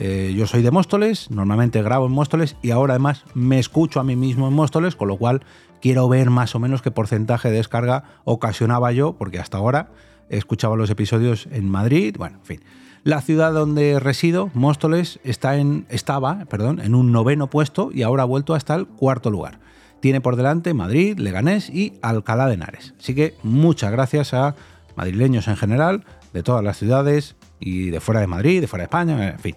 Eh, 0.02 0.32
yo 0.34 0.46
soy 0.46 0.62
de 0.62 0.70
Móstoles, 0.70 1.30
normalmente 1.30 1.82
grabo 1.82 2.06
en 2.06 2.12
Móstoles 2.12 2.56
y 2.62 2.70
ahora 2.70 2.94
además 2.94 3.22
me 3.34 3.58
escucho 3.58 4.00
a 4.00 4.02
mí 4.02 4.16
mismo 4.16 4.48
en 4.48 4.54
Móstoles, 4.54 4.96
con 4.96 5.08
lo 5.08 5.18
cual 5.18 5.42
quiero 5.82 6.08
ver 6.08 6.30
más 6.30 6.54
o 6.54 6.58
menos 6.58 6.80
qué 6.80 6.90
porcentaje 6.90 7.50
de 7.50 7.58
descarga 7.58 8.04
ocasionaba 8.24 8.92
yo, 8.92 9.12
porque 9.18 9.38
hasta 9.38 9.58
ahora 9.58 9.90
he 10.30 10.38
escuchado 10.38 10.74
los 10.74 10.88
episodios 10.88 11.48
en 11.52 11.68
Madrid, 11.68 12.16
bueno, 12.16 12.38
en 12.38 12.44
fin. 12.46 12.60
La 13.04 13.20
ciudad 13.20 13.52
donde 13.52 14.00
resido, 14.00 14.50
Móstoles, 14.54 15.20
está 15.22 15.58
en, 15.58 15.84
estaba 15.90 16.46
perdón, 16.46 16.80
en 16.80 16.94
un 16.94 17.12
noveno 17.12 17.50
puesto 17.50 17.90
y 17.92 18.00
ahora 18.00 18.22
ha 18.22 18.26
vuelto 18.26 18.54
hasta 18.54 18.74
el 18.76 18.86
cuarto 18.86 19.28
lugar. 19.28 19.60
Tiene 20.00 20.22
por 20.22 20.36
delante 20.36 20.72
Madrid, 20.72 21.18
Leganés 21.18 21.68
y 21.68 21.98
Alcalá 22.00 22.46
de 22.46 22.54
Henares. 22.54 22.94
Así 22.98 23.14
que 23.14 23.34
muchas 23.42 23.92
gracias 23.92 24.32
a 24.32 24.54
madrileños 24.96 25.46
en 25.46 25.58
general, 25.58 26.04
de 26.32 26.42
todas 26.42 26.64
las 26.64 26.78
ciudades 26.78 27.36
y 27.58 27.90
de 27.90 28.00
fuera 28.00 28.22
de 28.22 28.28
Madrid, 28.28 28.62
de 28.62 28.66
fuera 28.66 28.84
de 28.84 28.86
España, 28.86 29.28
en 29.28 29.38
fin. 29.38 29.56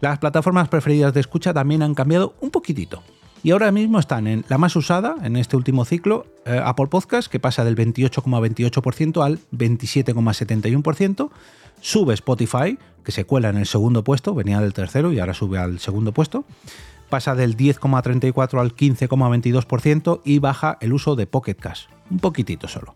Las 0.00 0.18
plataformas 0.18 0.68
preferidas 0.68 1.14
de 1.14 1.20
escucha 1.20 1.52
también 1.52 1.82
han 1.82 1.94
cambiado 1.94 2.34
un 2.40 2.50
poquitito 2.50 3.02
y 3.44 3.50
ahora 3.50 3.70
mismo 3.70 3.98
están 3.98 4.26
en 4.26 4.44
la 4.48 4.56
más 4.56 4.74
usada 4.74 5.16
en 5.22 5.36
este 5.36 5.54
último 5.54 5.84
ciclo, 5.84 6.24
eh, 6.46 6.58
Apple 6.64 6.86
Podcast, 6.86 7.30
que 7.30 7.38
pasa 7.38 7.62
del 7.62 7.76
28,28% 7.76 9.22
al 9.22 9.38
27,71%, 9.52 11.30
sube 11.82 12.14
Spotify, 12.14 12.78
que 13.04 13.12
se 13.12 13.26
cuela 13.26 13.50
en 13.50 13.58
el 13.58 13.66
segundo 13.66 14.02
puesto, 14.02 14.34
venía 14.34 14.60
del 14.60 14.72
tercero 14.72 15.12
y 15.12 15.20
ahora 15.20 15.34
sube 15.34 15.58
al 15.58 15.78
segundo 15.78 16.12
puesto, 16.12 16.46
pasa 17.10 17.34
del 17.34 17.54
10,34 17.54 18.60
al 18.60 18.74
15,22% 18.74 20.22
y 20.24 20.38
baja 20.38 20.78
el 20.80 20.94
uso 20.94 21.14
de 21.14 21.26
Pocket 21.26 21.56
Cash, 21.56 21.84
un 22.10 22.20
poquitito 22.20 22.66
solo. 22.66 22.94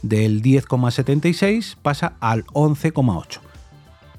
Del 0.00 0.40
10,76 0.40 1.76
pasa 1.76 2.14
al 2.20 2.46
11,8. 2.46 3.49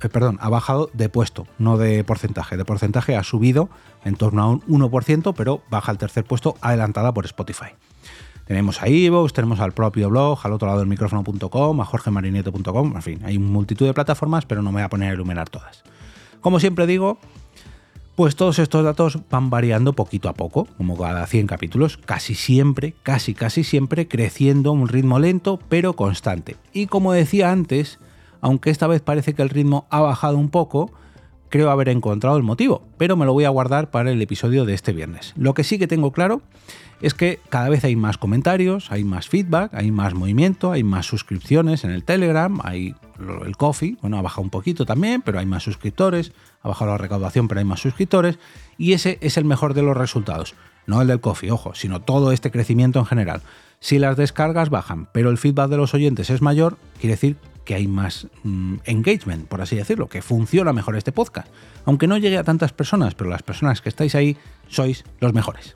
Eh, 0.03 0.09
perdón, 0.09 0.37
ha 0.41 0.49
bajado 0.49 0.89
de 0.93 1.09
puesto, 1.09 1.47
no 1.57 1.77
de 1.77 2.03
porcentaje. 2.03 2.57
De 2.57 2.65
porcentaje 2.65 3.15
ha 3.15 3.23
subido 3.23 3.69
en 4.03 4.15
torno 4.15 4.41
a 4.41 4.47
un 4.47 4.61
1%, 4.61 5.33
pero 5.35 5.61
baja 5.69 5.91
al 5.91 5.97
tercer 5.97 6.23
puesto 6.23 6.55
adelantada 6.61 7.13
por 7.13 7.25
Spotify. 7.25 7.69
Tenemos 8.45 8.81
a 8.81 8.87
Evox, 8.87 9.33
tenemos 9.33 9.59
al 9.59 9.71
propio 9.71 10.09
blog, 10.09 10.39
al 10.43 10.53
otro 10.53 10.67
lado 10.67 10.79
del 10.79 10.87
micrófono.com, 10.87 11.79
a 11.81 11.85
jorgemarineto.com, 11.85 12.95
en 12.95 13.01
fin, 13.01 13.19
hay 13.23 13.37
multitud 13.39 13.85
de 13.85 13.93
plataformas, 13.93 14.45
pero 14.45 14.61
no 14.61 14.71
me 14.71 14.77
voy 14.77 14.83
a 14.83 14.89
poner 14.89 15.11
a 15.11 15.13
iluminar 15.13 15.47
todas. 15.47 15.83
Como 16.41 16.59
siempre 16.59 16.85
digo, 16.87 17.19
pues 18.15 18.35
todos 18.35 18.59
estos 18.59 18.83
datos 18.83 19.19
van 19.29 19.49
variando 19.49 19.93
poquito 19.93 20.27
a 20.27 20.33
poco, 20.33 20.65
como 20.77 20.97
cada 20.97 21.25
100 21.25 21.47
capítulos, 21.47 21.97
casi 21.97 22.35
siempre, 22.35 22.93
casi 23.03 23.33
casi 23.33 23.63
siempre 23.63 24.07
creciendo 24.07 24.71
a 24.71 24.73
un 24.73 24.87
ritmo 24.87 25.17
lento 25.19 25.59
pero 25.69 25.93
constante. 25.93 26.57
Y 26.73 26.87
como 26.87 27.13
decía 27.13 27.51
antes, 27.51 27.99
aunque 28.41 28.69
esta 28.69 28.87
vez 28.87 29.01
parece 29.01 29.33
que 29.33 29.41
el 29.41 29.49
ritmo 29.49 29.85
ha 29.89 30.01
bajado 30.01 30.37
un 30.37 30.49
poco, 30.49 30.91
creo 31.49 31.69
haber 31.69 31.89
encontrado 31.89 32.37
el 32.37 32.43
motivo, 32.43 32.81
pero 32.97 33.15
me 33.15 33.25
lo 33.25 33.33
voy 33.33 33.45
a 33.45 33.49
guardar 33.49 33.91
para 33.91 34.11
el 34.11 34.21
episodio 34.21 34.65
de 34.65 34.73
este 34.73 34.93
viernes. 34.93 35.33
Lo 35.35 35.53
que 35.53 35.63
sí 35.63 35.77
que 35.77 35.87
tengo 35.87 36.11
claro 36.11 36.41
es 37.01 37.13
que 37.13 37.39
cada 37.49 37.69
vez 37.69 37.83
hay 37.83 37.95
más 37.95 38.17
comentarios, 38.17 38.91
hay 38.91 39.03
más 39.03 39.27
feedback, 39.27 39.73
hay 39.73 39.91
más 39.91 40.13
movimiento, 40.13 40.71
hay 40.71 40.83
más 40.83 41.05
suscripciones 41.05 41.83
en 41.83 41.91
el 41.91 42.03
Telegram, 42.03 42.59
hay 42.63 42.95
el 43.45 43.57
coffee, 43.57 43.97
bueno, 44.01 44.17
ha 44.17 44.21
bajado 44.21 44.43
un 44.43 44.49
poquito 44.49 44.85
también, 44.85 45.21
pero 45.21 45.39
hay 45.39 45.45
más 45.45 45.63
suscriptores, 45.63 46.31
ha 46.61 46.69
bajado 46.69 46.91
la 46.91 46.97
recaudación, 46.97 47.47
pero 47.47 47.59
hay 47.59 47.65
más 47.65 47.81
suscriptores, 47.81 48.39
y 48.77 48.93
ese 48.93 49.17
es 49.21 49.37
el 49.37 49.45
mejor 49.45 49.73
de 49.73 49.83
los 49.83 49.97
resultados. 49.97 50.55
No 50.87 51.01
el 51.01 51.07
del 51.07 51.21
coffee, 51.21 51.51
ojo, 51.51 51.75
sino 51.75 52.01
todo 52.01 52.31
este 52.31 52.49
crecimiento 52.49 52.99
en 52.99 53.05
general. 53.05 53.41
Si 53.79 53.99
las 53.99 54.17
descargas 54.17 54.69
bajan, 54.69 55.07
pero 55.11 55.29
el 55.29 55.37
feedback 55.37 55.69
de 55.69 55.77
los 55.77 55.93
oyentes 55.93 56.29
es 56.29 56.41
mayor, 56.41 56.77
quiere 56.99 57.15
decir 57.15 57.37
que 57.65 57.75
hay 57.75 57.87
más 57.87 58.27
mm, 58.43 58.75
engagement, 58.85 59.47
por 59.47 59.61
así 59.61 59.75
decirlo, 59.75 60.07
que 60.07 60.21
funciona 60.21 60.73
mejor 60.73 60.95
este 60.95 61.11
podcast. 61.11 61.47
Aunque 61.85 62.07
no 62.07 62.17
llegue 62.17 62.37
a 62.37 62.43
tantas 62.43 62.73
personas, 62.73 63.15
pero 63.15 63.29
las 63.29 63.43
personas 63.43 63.81
que 63.81 63.89
estáis 63.89 64.15
ahí 64.15 64.37
sois 64.67 65.03
los 65.19 65.33
mejores. 65.33 65.75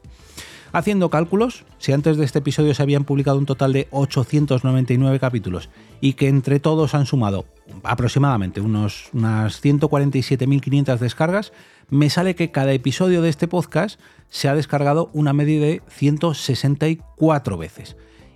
Haciendo 0.72 1.10
cálculos, 1.10 1.64
si 1.78 1.94
antes 1.94 2.18
de 2.18 2.26
este 2.26 2.40
episodio 2.40 2.74
se 2.74 2.84
habían 2.84 3.06
publicado 3.06 3.38
un 3.38 3.46
total 3.46 3.72
de 3.72 3.88
899 3.92 5.20
capítulos 5.20 5.70
y 6.02 6.14
que 6.14 6.28
entre 6.28 6.60
todos 6.60 6.96
han 6.96 7.06
sumado 7.06 7.46
aproximadamente 7.84 8.60
unos, 8.60 9.08
unas 9.14 9.64
147.500 9.64 10.98
descargas, 10.98 11.54
me 11.90 12.10
sale 12.10 12.36
que 12.36 12.52
cada 12.52 12.74
episodio 12.74 13.22
de 13.22 13.30
este 13.30 13.48
podcast 13.48 14.02
se 14.30 14.50
ha 14.50 14.56
descargado 14.56 15.10
una 15.14 15.32
media 15.32 15.62
de 15.62 15.82
164 15.88 17.58
veces 17.58 17.96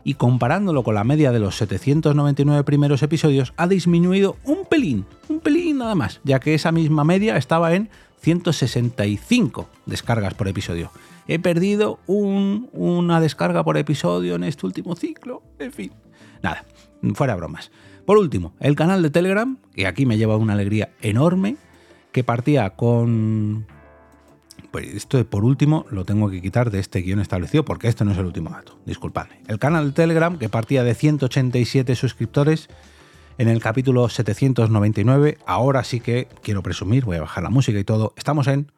y 0.09 0.15
comparándolo 0.15 0.81
con 0.81 0.95
la 0.95 1.03
media 1.03 1.31
de 1.31 1.37
los 1.37 1.57
799 1.57 2.63
primeros 2.63 3.03
episodios 3.03 3.53
ha 3.57 3.67
disminuido 3.67 4.37
un 4.43 4.65
pelín, 4.67 5.05
un 5.27 5.39
pelín 5.39 5.77
nada 5.77 5.93
más, 5.93 6.19
ya 6.23 6.39
que 6.39 6.55
esa 6.55 6.71
misma 6.71 7.03
media 7.03 7.37
estaba 7.37 7.75
en 7.75 7.91
165 8.19 9.69
descargas 9.85 10.33
por 10.33 10.47
episodio. 10.47 10.89
He 11.27 11.37
perdido 11.37 11.99
una 12.07 13.21
descarga 13.21 13.63
por 13.63 13.77
episodio 13.77 14.33
en 14.33 14.45
este 14.45 14.65
último 14.65 14.95
ciclo, 14.95 15.43
en 15.59 15.71
fin. 15.71 15.91
Nada, 16.41 16.65
fuera 17.13 17.35
bromas. 17.35 17.69
Por 18.07 18.17
último, 18.17 18.55
el 18.59 18.75
canal 18.75 19.03
de 19.03 19.11
Telegram, 19.11 19.59
que 19.75 19.85
aquí 19.85 20.07
me 20.07 20.17
lleva 20.17 20.37
una 20.37 20.53
alegría 20.53 20.89
enorme, 21.03 21.55
que 22.11 22.23
partía 22.23 22.71
con 22.71 23.67
pues 24.71 24.87
esto 24.93 25.23
por 25.25 25.43
último 25.43 25.85
lo 25.89 26.05
tengo 26.05 26.29
que 26.29 26.41
quitar 26.41 26.71
de 26.71 26.79
este 26.79 27.01
guion 27.01 27.19
establecido 27.19 27.65
porque 27.65 27.87
este 27.87 28.05
no 28.05 28.11
es 28.11 28.17
el 28.17 28.25
último 28.25 28.49
dato. 28.49 28.77
Disculpadme. 28.85 29.41
El 29.47 29.59
canal 29.59 29.87
de 29.87 29.91
Telegram, 29.93 30.37
que 30.37 30.49
partía 30.49 30.83
de 30.83 30.95
187 30.95 31.95
suscriptores, 31.95 32.69
en 33.39 33.47
el 33.47 33.61
capítulo 33.61 34.07
799. 34.09 35.39
Ahora 35.47 35.83
sí 35.83 36.01
que 36.01 36.27
quiero 36.43 36.61
presumir, 36.61 37.05
voy 37.05 37.17
a 37.17 37.21
bajar 37.21 37.41
la 37.41 37.49
música 37.49 37.79
y 37.79 37.83
todo. 37.83 38.13
Estamos 38.17 38.47
en 38.47 38.71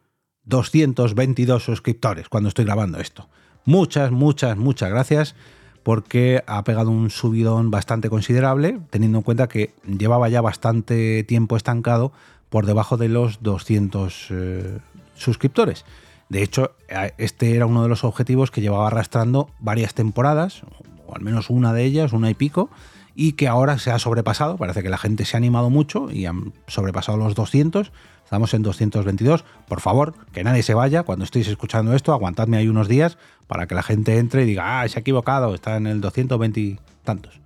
222 0.45 1.63
suscriptores 1.63 2.29
cuando 2.29 2.47
estoy 2.47 2.65
grabando 2.65 2.99
esto. 2.99 3.27
Muchas, 3.65 4.11
muchas, 4.11 4.57
muchas 4.57 4.89
gracias 4.89 5.35
porque 5.83 6.43
ha 6.45 6.63
pegado 6.63 6.91
un 6.91 7.09
subidón 7.09 7.71
bastante 7.71 8.09
considerable, 8.09 8.79
teniendo 8.91 9.17
en 9.17 9.23
cuenta 9.23 9.49
que 9.49 9.73
llevaba 9.85 10.29
ya 10.29 10.41
bastante 10.41 11.23
tiempo 11.23 11.57
estancado 11.57 12.11
por 12.49 12.65
debajo 12.65 12.97
de 12.97 13.09
los 13.09 13.41
200 13.41 14.27
eh, 14.29 14.77
suscriptores. 15.15 15.85
De 16.29 16.43
hecho, 16.43 16.75
este 17.17 17.55
era 17.55 17.65
uno 17.65 17.83
de 17.83 17.89
los 17.89 18.03
objetivos 18.03 18.51
que 18.51 18.61
llevaba 18.61 18.87
arrastrando 18.87 19.49
varias 19.59 19.93
temporadas, 19.93 20.61
o 21.05 21.15
al 21.15 21.21
menos 21.21 21.49
una 21.49 21.73
de 21.73 21.83
ellas, 21.83 22.13
una 22.13 22.29
y 22.29 22.33
pico, 22.33 22.69
y 23.15 23.33
que 23.33 23.47
ahora 23.47 23.77
se 23.79 23.91
ha 23.91 23.99
sobrepasado. 23.99 24.57
Parece 24.57 24.81
que 24.81 24.89
la 24.89 24.97
gente 24.97 25.25
se 25.25 25.35
ha 25.35 25.39
animado 25.39 25.69
mucho 25.69 26.09
y 26.09 26.25
han 26.25 26.53
sobrepasado 26.67 27.17
los 27.17 27.35
200. 27.35 27.91
Estamos 28.23 28.53
en 28.53 28.61
222. 28.61 29.43
Por 29.67 29.81
favor, 29.81 30.13
que 30.31 30.43
nadie 30.45 30.63
se 30.63 30.73
vaya. 30.73 31.03
Cuando 31.03 31.25
estéis 31.25 31.49
escuchando 31.49 31.93
esto, 31.93 32.13
aguantadme 32.13 32.55
ahí 32.55 32.69
unos 32.69 32.87
días 32.87 33.17
para 33.47 33.67
que 33.67 33.75
la 33.75 33.83
gente 33.83 34.17
entre 34.17 34.43
y 34.43 34.45
diga, 34.45 34.81
ah, 34.81 34.87
se 34.87 34.99
ha 34.99 35.01
equivocado, 35.01 35.53
está 35.53 35.75
en 35.75 35.87
el 35.87 35.99
220 35.99 36.59
y 36.61 36.79
tantos. 37.03 37.41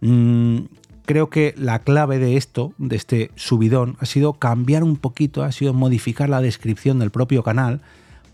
Mm, 0.00 0.60
creo 1.08 1.30
que 1.30 1.54
la 1.56 1.78
clave 1.78 2.18
de 2.18 2.36
esto, 2.36 2.74
de 2.76 2.94
este 2.94 3.30
subidón, 3.34 3.96
ha 3.98 4.04
sido 4.04 4.34
cambiar 4.34 4.84
un 4.84 4.98
poquito, 4.98 5.42
ha 5.42 5.52
sido 5.52 5.72
modificar 5.72 6.28
la 6.28 6.42
descripción 6.42 6.98
del 6.98 7.10
propio 7.10 7.42
canal 7.42 7.80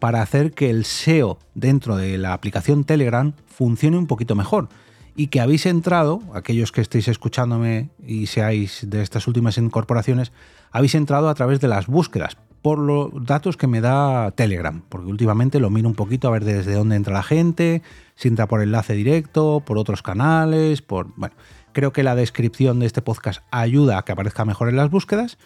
para 0.00 0.20
hacer 0.20 0.50
que 0.50 0.70
el 0.70 0.84
SEO 0.84 1.38
dentro 1.54 1.96
de 1.96 2.18
la 2.18 2.32
aplicación 2.32 2.82
Telegram 2.82 3.32
funcione 3.46 3.96
un 3.96 4.08
poquito 4.08 4.34
mejor. 4.34 4.68
Y 5.14 5.28
que 5.28 5.40
habéis 5.40 5.66
entrado, 5.66 6.20
aquellos 6.34 6.72
que 6.72 6.80
estéis 6.80 7.06
escuchándome 7.06 7.90
y 8.04 8.26
seáis 8.26 8.84
de 8.90 9.02
estas 9.02 9.28
últimas 9.28 9.56
incorporaciones, 9.56 10.32
habéis 10.72 10.96
entrado 10.96 11.28
a 11.28 11.34
través 11.36 11.60
de 11.60 11.68
las 11.68 11.86
búsquedas, 11.86 12.36
por 12.60 12.80
los 12.80 13.10
datos 13.24 13.56
que 13.56 13.68
me 13.68 13.82
da 13.82 14.32
Telegram, 14.32 14.82
porque 14.88 15.10
últimamente 15.10 15.60
lo 15.60 15.70
miro 15.70 15.86
un 15.86 15.94
poquito 15.94 16.26
a 16.26 16.32
ver 16.32 16.44
desde 16.44 16.72
dónde 16.72 16.96
entra 16.96 17.14
la 17.14 17.22
gente, 17.22 17.82
si 18.16 18.26
entra 18.26 18.48
por 18.48 18.62
enlace 18.62 18.94
directo, 18.94 19.62
por 19.64 19.78
otros 19.78 20.02
canales, 20.02 20.82
por... 20.82 21.06
Bueno, 21.14 21.36
creo 21.74 21.92
que 21.92 22.02
la 22.02 22.14
descripción 22.14 22.80
de 22.80 22.86
este 22.86 23.02
podcast 23.02 23.42
ayuda 23.50 23.98
a 23.98 24.04
que 24.06 24.12
aparezca 24.12 24.46
mejor 24.46 24.70
en 24.70 24.76
las 24.76 24.88
búsquedas. 24.88 25.36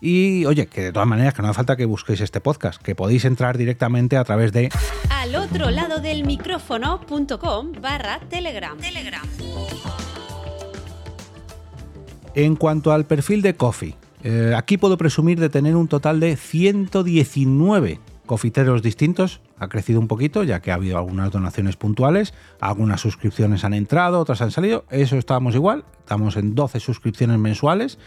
Y 0.00 0.44
oye, 0.46 0.66
que 0.66 0.82
de 0.82 0.92
todas 0.92 1.06
maneras 1.06 1.34
que 1.34 1.42
no 1.42 1.48
hace 1.48 1.56
falta 1.56 1.76
que 1.76 1.84
busquéis 1.84 2.20
este 2.20 2.40
podcast, 2.40 2.82
que 2.82 2.96
podéis 2.96 3.24
entrar 3.24 3.56
directamente 3.56 4.16
a 4.16 4.24
través 4.24 4.52
de 4.52 4.68
al 5.08 5.36
otro 5.36 5.70
lado 5.70 6.00
del 6.00 6.26
micrófono.com 6.26 7.72
barra 7.80 8.18
telegram. 8.28 8.76
telegram. 8.78 9.22
En 12.34 12.56
cuanto 12.56 12.92
al 12.92 13.06
perfil 13.06 13.42
de 13.42 13.54
Coffee, 13.54 13.94
eh, 14.24 14.54
aquí 14.56 14.76
puedo 14.76 14.98
presumir 14.98 15.38
de 15.38 15.48
tener 15.48 15.76
un 15.76 15.86
total 15.86 16.18
de 16.18 16.36
119 16.36 18.00
cofiteros 18.26 18.82
distintos. 18.82 19.40
Ha 19.58 19.68
crecido 19.68 20.00
un 20.00 20.08
poquito, 20.08 20.42
ya 20.42 20.60
que 20.60 20.70
ha 20.70 20.74
habido 20.74 20.98
algunas 20.98 21.30
donaciones 21.30 21.76
puntuales, 21.76 22.34
algunas 22.60 23.00
suscripciones 23.00 23.64
han 23.64 23.74
entrado, 23.74 24.20
otras 24.20 24.42
han 24.42 24.50
salido. 24.50 24.84
Eso 24.90 25.16
estábamos 25.16 25.54
igual, 25.54 25.84
estamos 26.00 26.36
en 26.36 26.54
12 26.54 26.80
suscripciones 26.80 27.38
mensuales. 27.38 27.98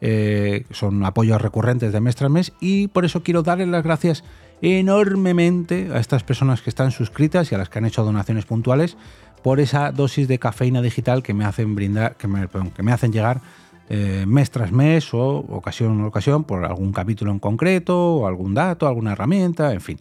Eh, 0.00 0.64
son 0.70 1.04
apoyos 1.04 1.40
recurrentes 1.40 1.92
de 1.92 2.00
mes 2.00 2.16
tras 2.16 2.30
mes 2.30 2.52
y 2.60 2.88
por 2.88 3.04
eso 3.04 3.22
quiero 3.22 3.44
darles 3.44 3.68
las 3.68 3.84
gracias 3.84 4.24
enormemente 4.60 5.90
a 5.92 6.00
estas 6.00 6.24
personas 6.24 6.60
que 6.60 6.70
están 6.70 6.90
suscritas 6.90 7.52
y 7.52 7.54
a 7.54 7.58
las 7.58 7.68
que 7.68 7.78
han 7.78 7.84
hecho 7.84 8.02
donaciones 8.04 8.44
puntuales 8.44 8.96
por 9.44 9.60
esa 9.60 9.92
dosis 9.92 10.26
de 10.26 10.40
cafeína 10.40 10.82
digital 10.82 11.22
que 11.22 11.34
me 11.34 11.44
hacen 11.44 11.76
brindar, 11.76 12.16
que 12.16 12.26
me 12.26 12.92
hacen 12.92 13.12
llegar 13.12 13.42
eh, 13.94 14.24
mes 14.26 14.50
tras 14.50 14.72
mes 14.72 15.12
o 15.12 15.20
ocasión 15.20 15.98
en 15.98 16.04
ocasión 16.06 16.44
por 16.44 16.64
algún 16.64 16.92
capítulo 16.92 17.30
en 17.30 17.38
concreto, 17.38 18.26
algún 18.26 18.54
dato, 18.54 18.86
alguna 18.86 19.12
herramienta, 19.12 19.72
en 19.74 19.82
fin. 19.82 19.98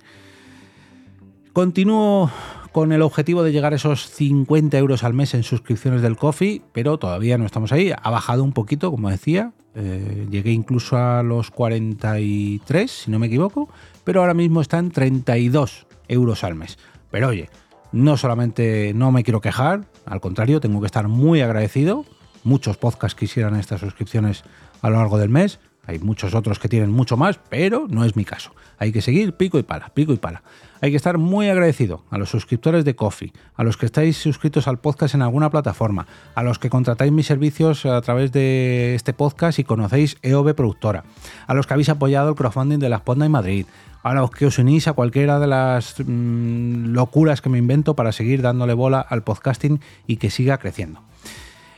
Continúo 1.53 2.31
con 2.71 2.93
el 2.93 3.01
objetivo 3.01 3.43
de 3.43 3.51
llegar 3.51 3.73
a 3.73 3.75
esos 3.75 4.09
50 4.09 4.77
euros 4.77 5.03
al 5.03 5.13
mes 5.13 5.33
en 5.33 5.43
suscripciones 5.43 6.01
del 6.01 6.15
Coffee, 6.15 6.61
pero 6.71 6.97
todavía 6.97 7.37
no 7.37 7.45
estamos 7.45 7.71
ahí. 7.71 7.91
Ha 7.91 8.09
bajado 8.09 8.43
un 8.43 8.53
poquito, 8.53 8.89
como 8.91 9.09
decía. 9.09 9.51
Eh, 9.75 10.27
llegué 10.29 10.51
incluso 10.51 10.97
a 10.97 11.23
los 11.23 11.51
43, 11.51 12.91
si 12.91 13.11
no 13.11 13.19
me 13.19 13.27
equivoco, 13.27 13.69
pero 14.03 14.21
ahora 14.21 14.33
mismo 14.33 14.61
está 14.61 14.79
en 14.79 14.91
32 14.91 15.87
euros 16.07 16.43
al 16.43 16.55
mes. 16.55 16.77
Pero 17.09 17.29
oye, 17.29 17.49
no 17.91 18.17
solamente 18.17 18.93
no 18.93 19.11
me 19.11 19.23
quiero 19.23 19.41
quejar, 19.41 19.85
al 20.05 20.21
contrario, 20.21 20.59
tengo 20.59 20.79
que 20.79 20.85
estar 20.85 21.07
muy 21.07 21.41
agradecido 21.41 22.05
muchos 22.43 22.77
podcasts 22.77 23.17
quisieran 23.17 23.55
estas 23.55 23.81
suscripciones 23.81 24.43
a 24.81 24.89
lo 24.89 24.97
largo 24.97 25.17
del 25.17 25.29
mes. 25.29 25.59
Hay 25.85 25.99
muchos 25.99 26.35
otros 26.35 26.59
que 26.59 26.69
tienen 26.69 26.91
mucho 26.91 27.17
más, 27.17 27.39
pero 27.49 27.87
no 27.89 28.05
es 28.05 28.15
mi 28.15 28.23
caso. 28.23 28.53
Hay 28.77 28.91
que 28.91 29.01
seguir 29.01 29.33
pico 29.33 29.57
y 29.57 29.63
pala, 29.63 29.91
pico 29.93 30.13
y 30.13 30.17
pala. 30.17 30.43
Hay 30.79 30.91
que 30.91 30.97
estar 30.97 31.17
muy 31.17 31.49
agradecido 31.49 32.03
a 32.09 32.17
los 32.17 32.29
suscriptores 32.29 32.85
de 32.85 32.95
Coffee, 32.95 33.33
a 33.55 33.63
los 33.63 33.77
que 33.77 33.85
estáis 33.85 34.17
suscritos 34.17 34.67
al 34.67 34.79
podcast 34.79 35.15
en 35.15 35.21
alguna 35.21 35.49
plataforma, 35.49 36.07
a 36.33 36.43
los 36.43 36.59
que 36.59 36.69
contratáis 36.69 37.11
mis 37.11 37.27
servicios 37.27 37.85
a 37.85 38.01
través 38.01 38.31
de 38.31 38.95
este 38.95 39.13
podcast 39.13 39.59
y 39.59 39.63
conocéis 39.63 40.17
EOB 40.21 40.55
Productora, 40.55 41.03
a 41.45 41.53
los 41.53 41.67
que 41.67 41.73
habéis 41.73 41.89
apoyado 41.89 42.29
el 42.29 42.35
crowdfunding 42.35 42.79
de 42.79 42.89
la 42.89 42.99
Sponda 42.99 43.25
en 43.25 43.31
Madrid, 43.31 43.65
a 44.03 44.13
los 44.13 44.31
que 44.31 44.47
os 44.47 44.57
unís 44.57 44.87
a 44.87 44.93
cualquiera 44.93 45.39
de 45.39 45.47
las 45.47 45.95
mm, 45.99 46.93
locuras 46.93 47.41
que 47.41 47.49
me 47.49 47.59
invento 47.59 47.95
para 47.95 48.11
seguir 48.11 48.41
dándole 48.41 48.73
bola 48.73 49.01
al 49.01 49.23
podcasting 49.23 49.79
y 50.07 50.17
que 50.17 50.31
siga 50.31 50.57
creciendo. 50.57 51.01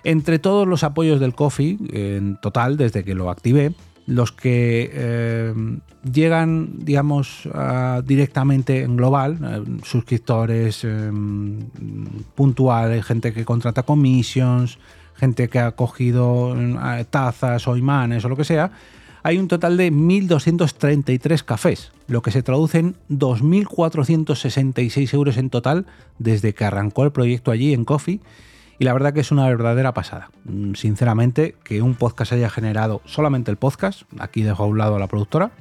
Entre 0.06 0.40
todos 0.40 0.68
los 0.68 0.84
apoyos 0.84 1.20
del 1.20 1.34
Coffee, 1.34 1.78
en 1.92 2.38
total, 2.42 2.76
desde 2.78 3.04
que 3.04 3.16
lo 3.16 3.30
activé, 3.30 3.74
los 4.06 4.32
que 4.32 4.92
eh, 4.94 5.54
llegan, 6.12 6.80
digamos, 6.80 7.48
directamente 8.06 8.84
en 8.84 8.98
global, 8.98 9.40
eh, 9.44 9.64
suscriptores 9.84 10.84
eh, 10.84 11.12
puntuales, 12.36 13.06
gente 13.06 13.34
que 13.34 13.46
contrata 13.46 13.84
commissions, 13.84 14.78
gente 15.16 15.48
que 15.48 15.60
ha 15.60 15.72
cogido 15.72 16.56
tazas 17.10 17.66
o 17.68 17.78
imanes 17.78 18.26
o 18.26 18.30
lo 18.30 18.36
que 18.36 18.44
sea, 18.44 18.72
hay 19.26 19.38
un 19.38 19.48
total 19.48 19.78
de 19.78 19.90
1.233 19.92 21.46
cafés, 21.46 21.94
lo 22.08 22.22
que 22.22 22.32
se 22.32 22.44
traduce 22.44 22.80
en 22.80 22.98
2.466 23.10 25.14
euros 25.14 25.38
en 25.38 25.50
total 25.50 25.86
desde 26.20 26.54
que 26.54 26.66
arrancó 26.66 27.06
el 27.06 27.14
proyecto 27.14 27.52
allí 27.52 27.74
en 27.74 27.86
Coffee 27.86 28.20
y 28.80 28.86
la 28.86 28.94
verdad 28.94 29.14
que 29.14 29.20
es 29.20 29.32
una 29.32 29.48
verdadera 29.48 29.94
pasada. 29.94 30.30
Mm, 30.46 30.74
sinceramente, 30.74 31.56
que 31.64 31.82
un 31.82 31.96
podcast 31.96 32.34
haya 32.34 32.50
generado 32.50 33.02
solamente 33.06 33.52
el 33.52 33.58
podcast, 33.58 34.04
aquí 34.20 34.44
dejo 34.44 34.64
a 34.64 34.68
un 34.68 34.78
lado 34.78 34.96
a 34.96 35.00
la 35.00 35.08
productora, 35.08 35.52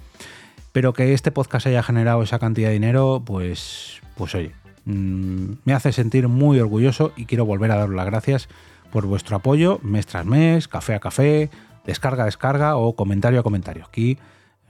pero 0.72 0.92
que 0.92 1.12
este 1.12 1.30
podcast 1.30 1.66
haya 1.66 1.82
generado 1.82 2.22
esa 2.22 2.38
cantidad 2.38 2.68
de 2.68 2.74
dinero, 2.74 3.22
pues, 3.24 4.00
pues 4.16 4.34
oye, 4.34 4.52
mm, 4.86 5.52
me 5.64 5.74
hace 5.74 5.92
sentir 5.92 6.28
muy 6.28 6.58
orgulloso 6.58 7.12
y 7.16 7.26
quiero 7.26 7.44
volver 7.44 7.70
a 7.72 7.76
daros 7.76 7.94
las 7.94 8.06
gracias 8.06 8.48
por 8.90 9.06
vuestro 9.06 9.36
apoyo 9.36 9.80
mes 9.82 10.06
tras 10.06 10.26
mes, 10.26 10.68
café 10.68 10.94
a 10.94 11.00
café, 11.00 11.50
descarga 11.84 12.22
a 12.22 12.26
descarga 12.26 12.76
o 12.76 12.94
comentario 12.94 13.40
a 13.40 13.42
comentario. 13.42 13.84
Aquí, 13.86 14.18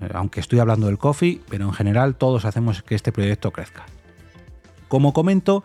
eh, 0.00 0.08
aunque 0.14 0.40
estoy 0.40 0.58
hablando 0.58 0.86
del 0.86 0.98
coffee, 0.98 1.40
pero 1.48 1.66
en 1.66 1.72
general 1.72 2.16
todos 2.16 2.44
hacemos 2.44 2.82
que 2.82 2.94
este 2.94 3.12
proyecto 3.12 3.50
crezca. 3.50 3.84
Como 4.88 5.12
comento, 5.12 5.64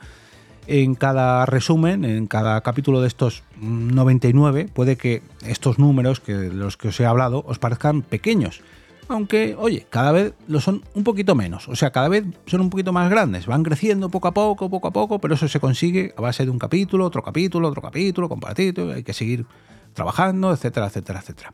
en 0.68 0.96
cada 0.96 1.46
resumen, 1.46 2.06
en 2.06 2.28
cada 2.28 2.62
capítulo 2.62 3.02
de 3.02 3.08
estos 3.08 3.44
99, 3.62 4.70
puede 4.74 4.98
que 4.98 5.22
estos 5.46 5.80
números 5.80 6.20
que 6.20 6.34
los 6.34 6.78
que 6.78 6.90
os 6.90 7.00
he 7.00 7.06
hablado 7.06 7.44
os 7.48 7.58
parezcan 7.58 8.02
pequeños. 8.02 8.62
Aunque, 9.10 9.56
oye, 9.58 9.88
cada 9.90 10.12
vez 10.12 10.34
lo 10.50 10.60
son 10.60 10.84
un 10.94 11.06
poquito 11.06 11.34
menos. 11.34 11.70
O 11.70 11.76
sea, 11.78 11.92
cada 11.92 12.10
vez 12.10 12.26
son 12.46 12.60
un 12.60 12.70
poquito 12.70 12.92
más 12.92 13.10
grandes. 13.10 13.46
Van 13.46 13.64
creciendo 13.64 14.10
poco 14.10 14.28
a 14.28 14.34
poco, 14.34 14.70
poco 14.70 14.90
a 14.90 14.92
poco, 14.92 15.20
pero 15.20 15.36
eso 15.36 15.48
se 15.48 15.62
consigue 15.62 16.14
a 16.18 16.22
base 16.22 16.44
de 16.44 16.52
un 16.52 16.60
capítulo, 16.60 17.06
otro 17.06 17.24
capítulo, 17.24 17.70
otro 17.70 17.82
capítulo, 17.82 18.28
compartido. 18.28 18.92
Hay 18.92 19.04
que 19.04 19.14
seguir 19.14 19.46
trabajando, 19.94 20.52
etcétera, 20.52 20.88
etcétera, 20.88 21.20
etcétera. 21.20 21.54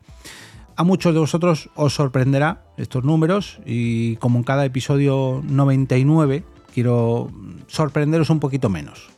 A 0.75 0.83
muchos 0.83 1.13
de 1.13 1.19
vosotros 1.19 1.69
os 1.75 1.93
sorprenderá 1.93 2.63
estos 2.77 3.03
números 3.03 3.59
y 3.63 4.15
como 4.15 4.39
en 4.39 4.43
cada 4.43 4.65
episodio 4.65 5.43
99 5.43 6.43
quiero 6.73 7.31
sorprenderos 7.67 8.29
un 8.29 8.39
poquito 8.39 8.69
menos. 8.69 9.09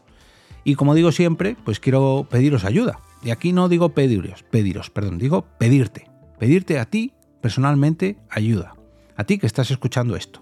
Y 0.63 0.76
como 0.76 0.96
digo 0.96 1.12
siempre, 1.12 1.56
pues 1.63 1.80
quiero 1.80 2.28
pediros 2.30 2.65
ayuda. 2.65 3.00
Y 3.24 3.32
aquí 3.32 3.54
no 3.54 3.70
digo 3.70 3.89
pediros, 3.89 4.44
pediros, 4.44 4.89
perdón, 4.89 5.18
digo 5.18 5.46
pedirte. 5.58 6.10
Pedirte 6.38 6.80
a 6.80 6.86
ti, 6.86 7.13
personalmente, 7.41 8.18
ayuda. 8.30 8.76
A 9.15 9.24
ti 9.24 9.38
que 9.38 9.48
estás 9.48 9.72
escuchando 9.72 10.15
esto. 10.15 10.41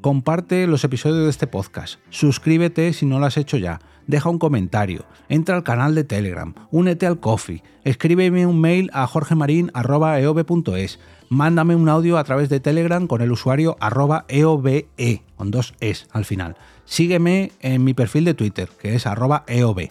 Comparte 0.00 0.66
los 0.66 0.84
episodios 0.84 1.24
de 1.24 1.30
este 1.30 1.46
podcast. 1.46 2.00
Suscríbete 2.10 2.92
si 2.92 3.06
no 3.06 3.18
lo 3.18 3.26
has 3.26 3.36
hecho 3.36 3.56
ya. 3.56 3.80
Deja 4.06 4.28
un 4.28 4.38
comentario. 4.38 5.04
Entra 5.28 5.56
al 5.56 5.62
canal 5.62 5.94
de 5.94 6.04
Telegram. 6.04 6.54
Únete 6.70 7.06
al 7.06 7.20
Coffee. 7.20 7.62
Escríbeme 7.84 8.46
un 8.46 8.60
mail 8.60 8.90
a 8.92 9.06
jorgemarin.eov.es 9.06 10.98
mándame 11.28 11.74
un 11.74 11.88
audio 11.88 12.18
a 12.18 12.24
través 12.24 12.48
de 12.48 12.60
Telegram 12.60 13.06
con 13.06 13.20
el 13.20 13.32
usuario 13.32 13.76
arroba 13.80 14.24
EOBE, 14.28 14.88
e, 14.96 15.22
con 15.36 15.50
dos 15.50 15.74
es 15.80 16.06
al 16.12 16.24
final. 16.24 16.56
Sígueme 16.84 17.52
en 17.60 17.84
mi 17.84 17.94
perfil 17.94 18.24
de 18.24 18.34
Twitter, 18.34 18.68
que 18.80 18.94
es 18.94 19.06
arroba 19.06 19.44
EOB. 19.46 19.90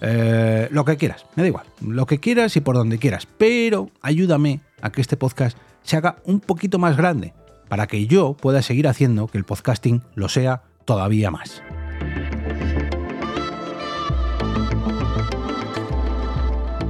Eh, 0.00 0.68
lo 0.70 0.84
que 0.84 0.96
quieras, 0.96 1.26
me 1.36 1.44
da 1.44 1.48
igual, 1.48 1.66
lo 1.80 2.06
que 2.06 2.18
quieras 2.18 2.56
y 2.56 2.60
por 2.60 2.74
donde 2.74 2.98
quieras, 2.98 3.28
pero 3.38 3.90
ayúdame 4.00 4.60
a 4.80 4.90
que 4.90 5.00
este 5.00 5.16
podcast 5.16 5.56
se 5.82 5.96
haga 5.96 6.16
un 6.24 6.40
poquito 6.40 6.78
más 6.80 6.96
grande, 6.96 7.34
para 7.68 7.86
que 7.86 8.06
yo 8.06 8.34
pueda 8.34 8.62
seguir 8.62 8.88
haciendo 8.88 9.28
que 9.28 9.38
el 9.38 9.44
podcasting 9.44 10.02
lo 10.16 10.28
sea 10.28 10.62
todavía 10.84 11.30
más. 11.30 11.62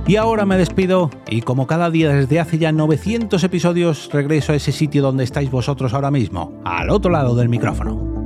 Y 0.06 0.16
ahora 0.16 0.44
me 0.44 0.58
despido 0.58 1.10
y 1.28 1.42
como 1.42 1.66
cada 1.66 1.90
día 1.90 2.12
desde 2.12 2.40
hace 2.40 2.58
ya 2.58 2.72
900 2.72 3.42
episodios 3.44 4.10
regreso 4.12 4.52
a 4.52 4.56
ese 4.56 4.72
sitio 4.72 5.00
donde 5.00 5.24
estáis 5.24 5.50
vosotros 5.50 5.94
ahora 5.94 6.10
mismo, 6.10 6.60
al 6.64 6.90
otro 6.90 7.10
lado 7.10 7.36
del 7.36 7.48
micrófono. 7.48 8.21